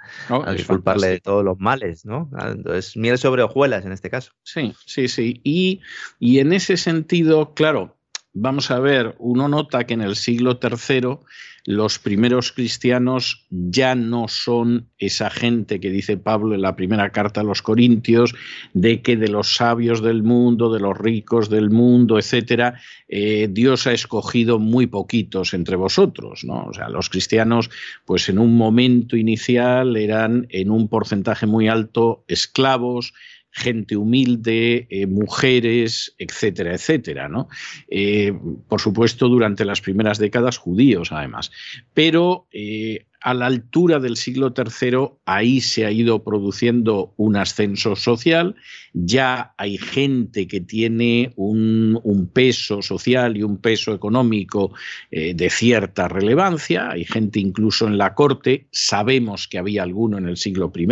disculparle 0.54 1.08
de 1.08 1.20
todos 1.20 1.44
los 1.44 1.60
males, 1.60 2.06
¿no? 2.06 2.30
Entonces, 2.40 2.96
miel 2.98 3.18
sobre 3.18 3.44
hojuelas 3.44 3.86
en 3.86 3.92
este 3.92 4.10
caso. 4.10 4.32
Sí, 4.44 4.74
sí, 4.86 5.08
sí. 5.08 5.42
Y, 5.44 5.82
y 6.20 6.40
en 6.40 6.54
ese 6.54 6.78
sentido, 6.78 7.54
claro, 7.54 7.97
vamos 8.40 8.72
a 8.72 8.80
ver, 8.80 9.16
uno 9.20 9.48
nota 9.48 9.86
que 9.86 9.94
en 9.94 10.02
el 10.02 10.16
siglo 10.16 10.60
III 10.62 11.20
los 11.68 12.00
primeros 12.00 12.54
cristianos 12.54 13.46
ya 13.50 13.94
no 13.94 14.30
son 14.30 14.88
esa 15.00 15.30
gente 15.30 15.82
que 15.82 15.90
dice 15.90 16.16
Pablo 16.16 16.56
en 16.56 16.62
la 16.62 16.78
primera 16.78 17.10
carta 17.10 17.42
a 17.42 17.44
los 17.44 17.62
Corintios, 17.62 18.34
de 18.74 19.02
que 19.02 19.18
de 19.18 19.28
los 19.28 19.56
sabios 19.56 20.02
del 20.02 20.24
mundo, 20.24 20.72
de 20.72 20.80
los 20.80 20.98
ricos 20.98 21.50
del 21.50 21.70
mundo, 21.70 22.20
etcétera, 22.20 22.80
eh, 23.10 23.50
Dios 23.52 23.86
ha 23.86 23.92
escogido 23.92 24.60
muy 24.60 24.88
poquitos 24.88 25.54
entre 25.54 25.76
vosotros. 25.76 26.46
¿no? 26.46 26.68
O 26.68 26.74
sea, 26.74 26.88
los 26.88 27.10
cristianos, 27.10 27.70
pues 28.06 28.30
en 28.30 28.40
un 28.40 28.56
momento 28.56 29.18
inicial 29.18 29.98
eran 29.98 30.48
en 30.50 30.72
un 30.72 30.88
porcentaje 30.88 31.48
muy 31.48 31.68
alto 31.68 32.24
esclavos, 32.30 33.14
gente 33.58 33.98
humilde, 33.98 34.88
eh, 34.90 35.08
mujeres, 35.08 36.16
etcétera, 36.20 36.74
etcétera. 36.76 37.28
¿no? 37.28 37.50
Eh, 37.90 38.32
por 38.68 38.80
supuesto, 38.80 39.28
durante 39.28 39.66
las 39.66 39.82
primeras 39.82 40.20
décadas 40.20 40.58
judíos, 40.58 41.12
además. 41.12 41.52
Pero 41.94 42.48
eh, 42.52 43.07
a 43.22 43.34
la 43.34 43.48
altura 43.48 44.00
del 44.00 44.16
siglo 44.16 44.54
III, 44.56 45.20
ahí 45.26 45.60
se 45.62 45.86
ha 45.86 45.92
ido 45.92 46.24
produciendo 46.24 47.14
un 47.18 47.36
ascenso 47.36 47.96
social, 47.96 48.56
ya 48.94 49.54
hay 49.58 49.78
gente 49.78 50.48
que 50.48 50.62
tiene 50.62 51.34
un, 51.36 52.02
peso 52.34 52.82
social 52.82 53.38
y 53.38 53.44
un 53.44 53.58
peso 53.58 53.94
económico 53.94 54.74
eh, 55.12 55.34
de 55.34 55.50
cierta 55.50 56.08
relevancia, 56.08 56.92
hay 56.92 57.06
gente 57.06 57.40
incluso 57.40 57.88
en 57.88 57.98
la 57.98 58.14
corte, 58.14 58.68
sabemos 58.72 59.48
que 59.48 59.58
había 59.58 59.84
alguno 59.84 60.18
en 60.18 60.28
el 60.28 60.38
siglo 60.38 60.72
I, 60.76 60.88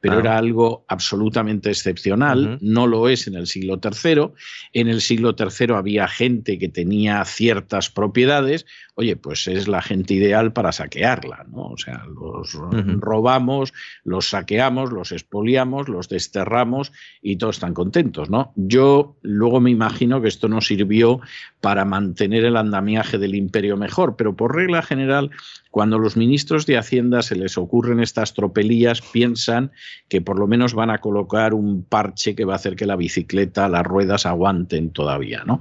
pero 0.00 0.18
era 0.18 0.36
algo 0.36 0.84
absolutamente 0.88 1.70
excepcional, 1.70 2.58
no 2.60 2.86
lo 2.86 3.08
es 3.08 3.26
en 3.26 3.34
el 3.34 3.46
siglo 3.46 3.80
III, 3.82 4.32
en 4.72 4.88
el 4.88 5.00
siglo 5.00 5.34
III 5.38 5.74
había 5.74 6.08
gente 6.08 6.58
que 6.58 6.68
tenía 6.68 7.24
ciertas 7.24 7.88
propiedades, 7.90 8.66
oye, 8.94 9.16
pues 9.16 9.46
es 9.48 9.68
la 9.68 9.82
gente 9.82 10.14
ideal 10.14 10.52
para 10.52 10.72
saquearla, 10.72 11.46
¿no? 11.48 11.53
O 11.56 11.76
sea, 11.76 12.04
los 12.06 12.52
robamos, 13.00 13.72
los 14.04 14.30
saqueamos, 14.30 14.92
los 14.92 15.12
expoliamos, 15.12 15.88
los 15.88 16.08
desterramos 16.08 16.92
y 17.22 17.36
todos 17.36 17.56
están 17.56 17.74
contentos, 17.74 18.30
¿no? 18.30 18.52
Yo 18.56 19.16
luego 19.22 19.60
me 19.60 19.70
imagino 19.70 20.20
que 20.20 20.28
esto 20.28 20.48
no 20.48 20.60
sirvió 20.60 21.20
para 21.60 21.84
mantener 21.84 22.44
el 22.44 22.56
andamiaje 22.56 23.18
del 23.18 23.34
imperio 23.34 23.76
mejor, 23.76 24.16
pero 24.16 24.34
por 24.34 24.54
regla 24.54 24.82
general 24.82 25.30
cuando 25.74 25.98
los 25.98 26.16
ministros 26.16 26.66
de 26.66 26.78
Hacienda 26.78 27.20
se 27.20 27.34
les 27.34 27.58
ocurren 27.58 27.98
estas 27.98 28.32
tropelías, 28.32 29.02
piensan 29.02 29.72
que 30.08 30.20
por 30.20 30.38
lo 30.38 30.46
menos 30.46 30.72
van 30.72 30.88
a 30.90 30.98
colocar 30.98 31.52
un 31.52 31.82
parche 31.82 32.36
que 32.36 32.44
va 32.44 32.52
a 32.52 32.56
hacer 32.56 32.76
que 32.76 32.86
la 32.86 32.94
bicicleta, 32.94 33.68
las 33.68 33.82
ruedas 33.82 34.24
aguanten 34.24 34.90
todavía. 34.90 35.42
¿no? 35.44 35.58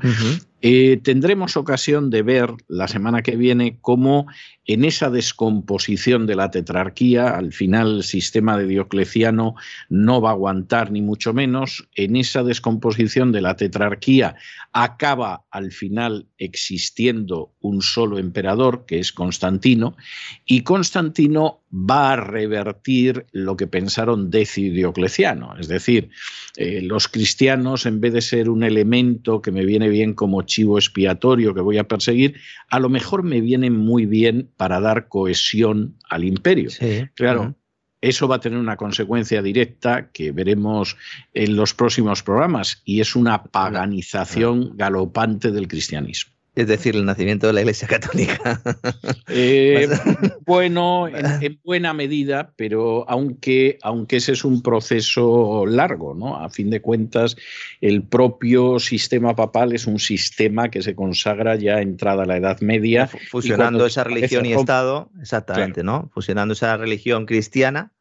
Eh, 0.62 1.02
tendremos 1.04 1.58
ocasión 1.58 2.10
de 2.10 2.21
ver 2.21 2.49
la 2.67 2.88
semana 2.88 3.21
que 3.23 3.36
viene 3.36 3.80
cómo 3.82 4.28
en 4.65 4.86
esa 4.86 5.10
descomposición 5.10 6.26
de 6.26 6.36
la 6.36 6.52
tetrarquía, 6.52 7.30
al 7.30 7.52
final 7.52 7.97
el 7.97 8.04
sistema 8.04 8.58
de 8.58 8.67
Diocleciano 8.67 9.56
no 9.89 10.21
va 10.21 10.30
a 10.30 10.34
aguantar 10.34 10.89
ni 10.89 11.02
mucho 11.02 11.34
menos, 11.34 11.89
en 11.95 12.15
esa 12.15 12.43
descomposición 12.43 13.34
de 13.34 13.41
la 13.41 13.58
tetrarquía 13.58 14.36
acaba 14.71 15.43
al 15.52 15.73
final 15.73 16.28
existiendo 16.38 17.52
un 17.60 17.82
solo 17.82 18.17
emperador, 18.17 18.86
que 18.88 18.99
es 18.99 19.12
Constantino, 19.12 19.97
y 20.45 20.61
Constantino 20.61 21.61
va 21.73 22.13
a 22.13 22.15
revertir 22.15 23.25
lo 23.31 23.57
que 23.57 23.67
pensaron 23.67 24.29
Decio 24.29 24.67
y 24.67 24.69
Diocleciano. 24.69 25.55
Es 25.57 25.67
decir, 25.67 26.09
eh, 26.55 26.81
los 26.81 27.07
cristianos, 27.07 27.85
en 27.85 27.99
vez 27.99 28.13
de 28.13 28.21
ser 28.21 28.49
un 28.49 28.63
elemento 28.63 29.41
que 29.41 29.51
me 29.51 29.65
viene 29.65 29.89
bien 29.89 30.13
como 30.13 30.43
chivo 30.43 30.77
expiatorio 30.77 31.53
que 31.53 31.61
voy 31.61 31.77
a 31.77 31.87
perseguir, 31.87 32.35
a 32.69 32.79
lo 32.79 32.89
mejor 32.89 33.23
me 33.23 33.41
vienen 33.41 33.77
muy 33.77 34.05
bien 34.05 34.51
para 34.57 34.79
dar 34.79 35.07
cohesión 35.07 35.97
al 36.09 36.23
imperio. 36.23 36.69
Claro. 37.15 37.55
Eso 38.03 38.27
va 38.27 38.35
a 38.35 38.39
tener 38.41 38.59
una 38.59 38.75
consecuencia 38.75 39.41
directa 39.41 40.11
que 40.11 40.33
veremos 40.33 40.97
en 41.33 41.55
los 41.55 41.73
próximos 41.73 42.21
programas 42.21 42.81
y 42.83 42.99
es 42.99 43.15
una 43.15 43.43
paganización 43.43 44.75
galopante 44.75 45.51
del 45.51 45.69
cristianismo. 45.69 46.32
Es 46.55 46.67
decir, 46.67 46.95
el 46.95 47.05
nacimiento 47.05 47.47
de 47.47 47.53
la 47.53 47.61
Iglesia 47.61 47.87
Católica. 47.87 48.61
Eh, 49.27 49.89
bueno, 50.45 51.07
en, 51.07 51.59
buena 51.63 51.93
medida, 51.93 52.53
pero 52.55 53.09
aunque, 53.09 53.79
aunque 53.81 54.17
ese 54.17 54.33
es 54.33 54.45
un 54.45 54.61
proceso 54.61 55.65
largo, 55.65 56.13
¿no? 56.13 56.37
A 56.37 56.49
fin 56.49 56.69
de 56.69 56.81
cuentas, 56.81 57.35
el 57.81 58.03
propio 58.03 58.79
sistema 58.79 59.35
papal 59.35 59.73
es 59.73 59.87
un 59.87 59.97
sistema 59.97 60.69
que 60.69 60.83
se 60.83 60.95
consagra 60.95 61.55
ya 61.55 61.81
entrada 61.81 62.23
a 62.23 62.25
la 62.27 62.37
Edad 62.37 62.61
Media. 62.61 63.09
Fusionando 63.31 63.85
esa 63.87 64.03
religión 64.03 64.45
y 64.45 64.53
Estado, 64.53 65.09
exactamente, 65.19 65.83
¿no? 65.83 66.11
Fusionando 66.13 66.53
esa 66.53 66.77
religión 66.77 67.25
cristiana 67.25 67.91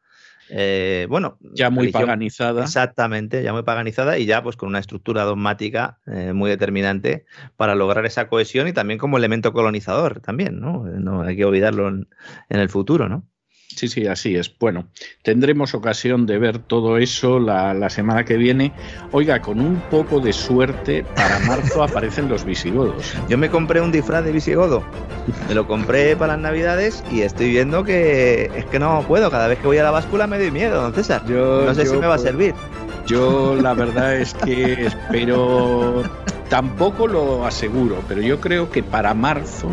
eh, 0.49 1.07
bueno, 1.09 1.37
ya 1.41 1.69
muy 1.69 1.91
paganizada. 1.91 2.63
Exactamente, 2.63 3.43
ya 3.43 3.53
muy 3.53 3.63
paganizada 3.63 4.17
y 4.17 4.25
ya 4.25 4.43
pues 4.43 4.55
con 4.55 4.69
una 4.69 4.79
estructura 4.79 5.23
dogmática 5.23 5.99
eh, 6.07 6.33
muy 6.33 6.49
determinante 6.49 7.25
para 7.55 7.75
lograr 7.75 8.05
esa 8.05 8.27
cohesión 8.27 8.67
y 8.67 8.73
también 8.73 8.99
como 8.99 9.17
elemento 9.17 9.53
colonizador 9.53 10.19
también, 10.19 10.59
¿no? 10.59 10.83
no 10.85 11.21
hay 11.21 11.35
que 11.35 11.45
olvidarlo 11.45 11.87
en, 11.87 12.07
en 12.49 12.59
el 12.59 12.69
futuro, 12.69 13.09
¿no? 13.09 13.25
Sí, 13.75 13.87
sí, 13.87 14.07
así 14.07 14.35
es. 14.35 14.53
Bueno, 14.59 14.87
tendremos 15.21 15.73
ocasión 15.73 16.25
de 16.25 16.37
ver 16.37 16.59
todo 16.59 16.97
eso 16.97 17.39
la, 17.39 17.89
semana 17.89 18.23
que 18.23 18.37
viene. 18.37 18.71
Oiga, 19.11 19.41
con 19.41 19.59
un 19.59 19.81
poco 19.89 20.19
de 20.19 20.33
suerte, 20.33 21.05
para 21.15 21.39
marzo 21.39 21.83
aparecen 21.83 22.29
los 22.29 22.43
visigodos. 22.43 23.13
Yo 23.29 23.37
me 23.37 23.49
compré 23.49 23.81
un 23.81 23.91
disfraz 23.91 24.23
de 24.23 24.31
visigodo. 24.31 24.83
Me 25.47 25.55
lo 25.55 25.67
compré 25.67 26.15
para 26.15 26.33
las 26.33 26.41
navidades 26.41 27.03
y 27.11 27.21
estoy 27.21 27.49
viendo 27.49 27.83
que 27.83 28.51
es 28.55 28.65
que 28.65 28.79
no 28.79 29.03
puedo. 29.07 29.29
Cada 29.31 29.47
vez 29.47 29.59
que 29.59 29.67
voy 29.67 29.77
a 29.77 29.83
la 29.83 29.91
báscula 29.91 30.27
me 30.27 30.37
doy 30.37 30.51
miedo, 30.51 30.81
don 30.81 30.93
César. 30.93 31.23
Yo, 31.27 31.63
no 31.65 31.73
sé 31.73 31.85
si 31.85 31.97
me 31.97 32.07
va 32.07 32.15
a 32.15 32.19
servir. 32.19 32.53
Yo 33.07 33.55
la 33.55 33.73
verdad 33.73 34.15
es 34.15 34.33
que 34.33 34.85
espero, 34.85 36.03
tampoco 36.49 37.07
lo 37.07 37.45
aseguro, 37.45 38.03
pero 38.07 38.21
yo 38.21 38.39
creo 38.39 38.69
que 38.69 38.83
para 38.83 39.13
marzo 39.13 39.69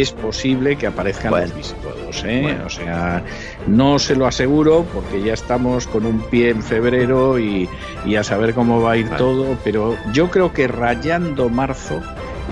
es 0.00 0.12
posible 0.12 0.76
que 0.76 0.86
aparezcan 0.86 1.32
los 1.32 1.54
visigodos. 1.54 2.24
¿eh? 2.24 2.58
O 2.64 2.70
sea, 2.70 3.22
no 3.66 3.98
se 3.98 4.16
lo 4.16 4.26
aseguro 4.26 4.84
porque 4.92 5.22
ya 5.22 5.34
estamos 5.34 5.86
con 5.86 6.04
un 6.04 6.20
pie 6.20 6.50
en 6.50 6.62
febrero 6.62 7.38
y, 7.38 7.68
y 8.04 8.16
a 8.16 8.24
saber 8.24 8.54
cómo 8.54 8.82
va 8.82 8.92
a 8.92 8.96
ir 8.96 9.08
todo, 9.10 9.56
pero 9.62 9.96
yo 10.12 10.30
creo 10.30 10.52
que 10.52 10.66
rayando 10.66 11.48
marzo 11.48 12.02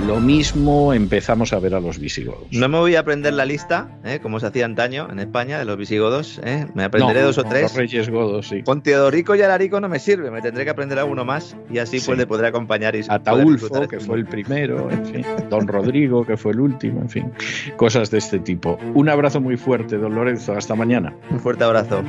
lo 0.06 0.20
mismo 0.20 0.92
empezamos 0.92 1.52
a 1.52 1.58
ver 1.58 1.74
a 1.74 1.80
los 1.80 1.98
visigodos. 1.98 2.46
No 2.50 2.68
me 2.68 2.78
voy 2.78 2.96
a 2.96 3.00
aprender 3.00 3.32
la 3.34 3.44
lista, 3.44 3.88
¿eh? 4.04 4.18
como 4.20 4.40
se 4.40 4.46
hacía 4.46 4.64
antaño 4.64 5.08
en 5.10 5.18
España, 5.18 5.58
de 5.58 5.64
los 5.64 5.76
visigodos. 5.76 6.40
¿eh? 6.44 6.66
Me 6.74 6.84
aprenderé 6.84 7.22
dos 7.22 7.38
o 7.38 7.44
tres. 7.44 7.62
Los 7.62 7.74
reyes 7.74 8.10
godos, 8.10 8.48
sí. 8.48 8.62
Con 8.62 8.82
Teodorico 8.82 9.34
y 9.34 9.42
Alarico 9.42 9.80
no 9.80 9.88
me 9.88 9.98
sirve, 9.98 10.30
me 10.30 10.42
tendré 10.42 10.64
que 10.64 10.70
aprender 10.70 10.98
alguno 10.98 11.24
más 11.24 11.56
y 11.70 11.78
así 11.78 12.00
pues 12.00 12.18
le 12.18 12.26
podré 12.26 12.48
acompañar. 12.48 12.96
Y 12.96 13.04
Ataulfo, 13.08 13.86
que 13.88 14.00
fue 14.00 14.16
el 14.16 14.26
primero, 14.26 14.90
en 14.90 15.06
fin. 15.12 15.26
Don 15.48 15.68
Rodrigo, 15.68 16.24
que 16.26 16.36
fue 16.36 16.52
el 16.52 16.60
último, 16.60 17.00
en 17.00 17.08
fin. 17.08 17.32
Cosas 17.76 18.10
de 18.10 18.18
este 18.18 18.38
tipo. 18.38 18.78
Un 18.94 19.08
abrazo 19.08 19.40
muy 19.40 19.56
fuerte, 19.56 19.98
don 19.98 20.14
Lorenzo. 20.14 20.52
Hasta 20.54 20.74
mañana. 20.74 21.14
Un 21.30 21.40
fuerte 21.40 21.64
abrazo. 21.64 22.02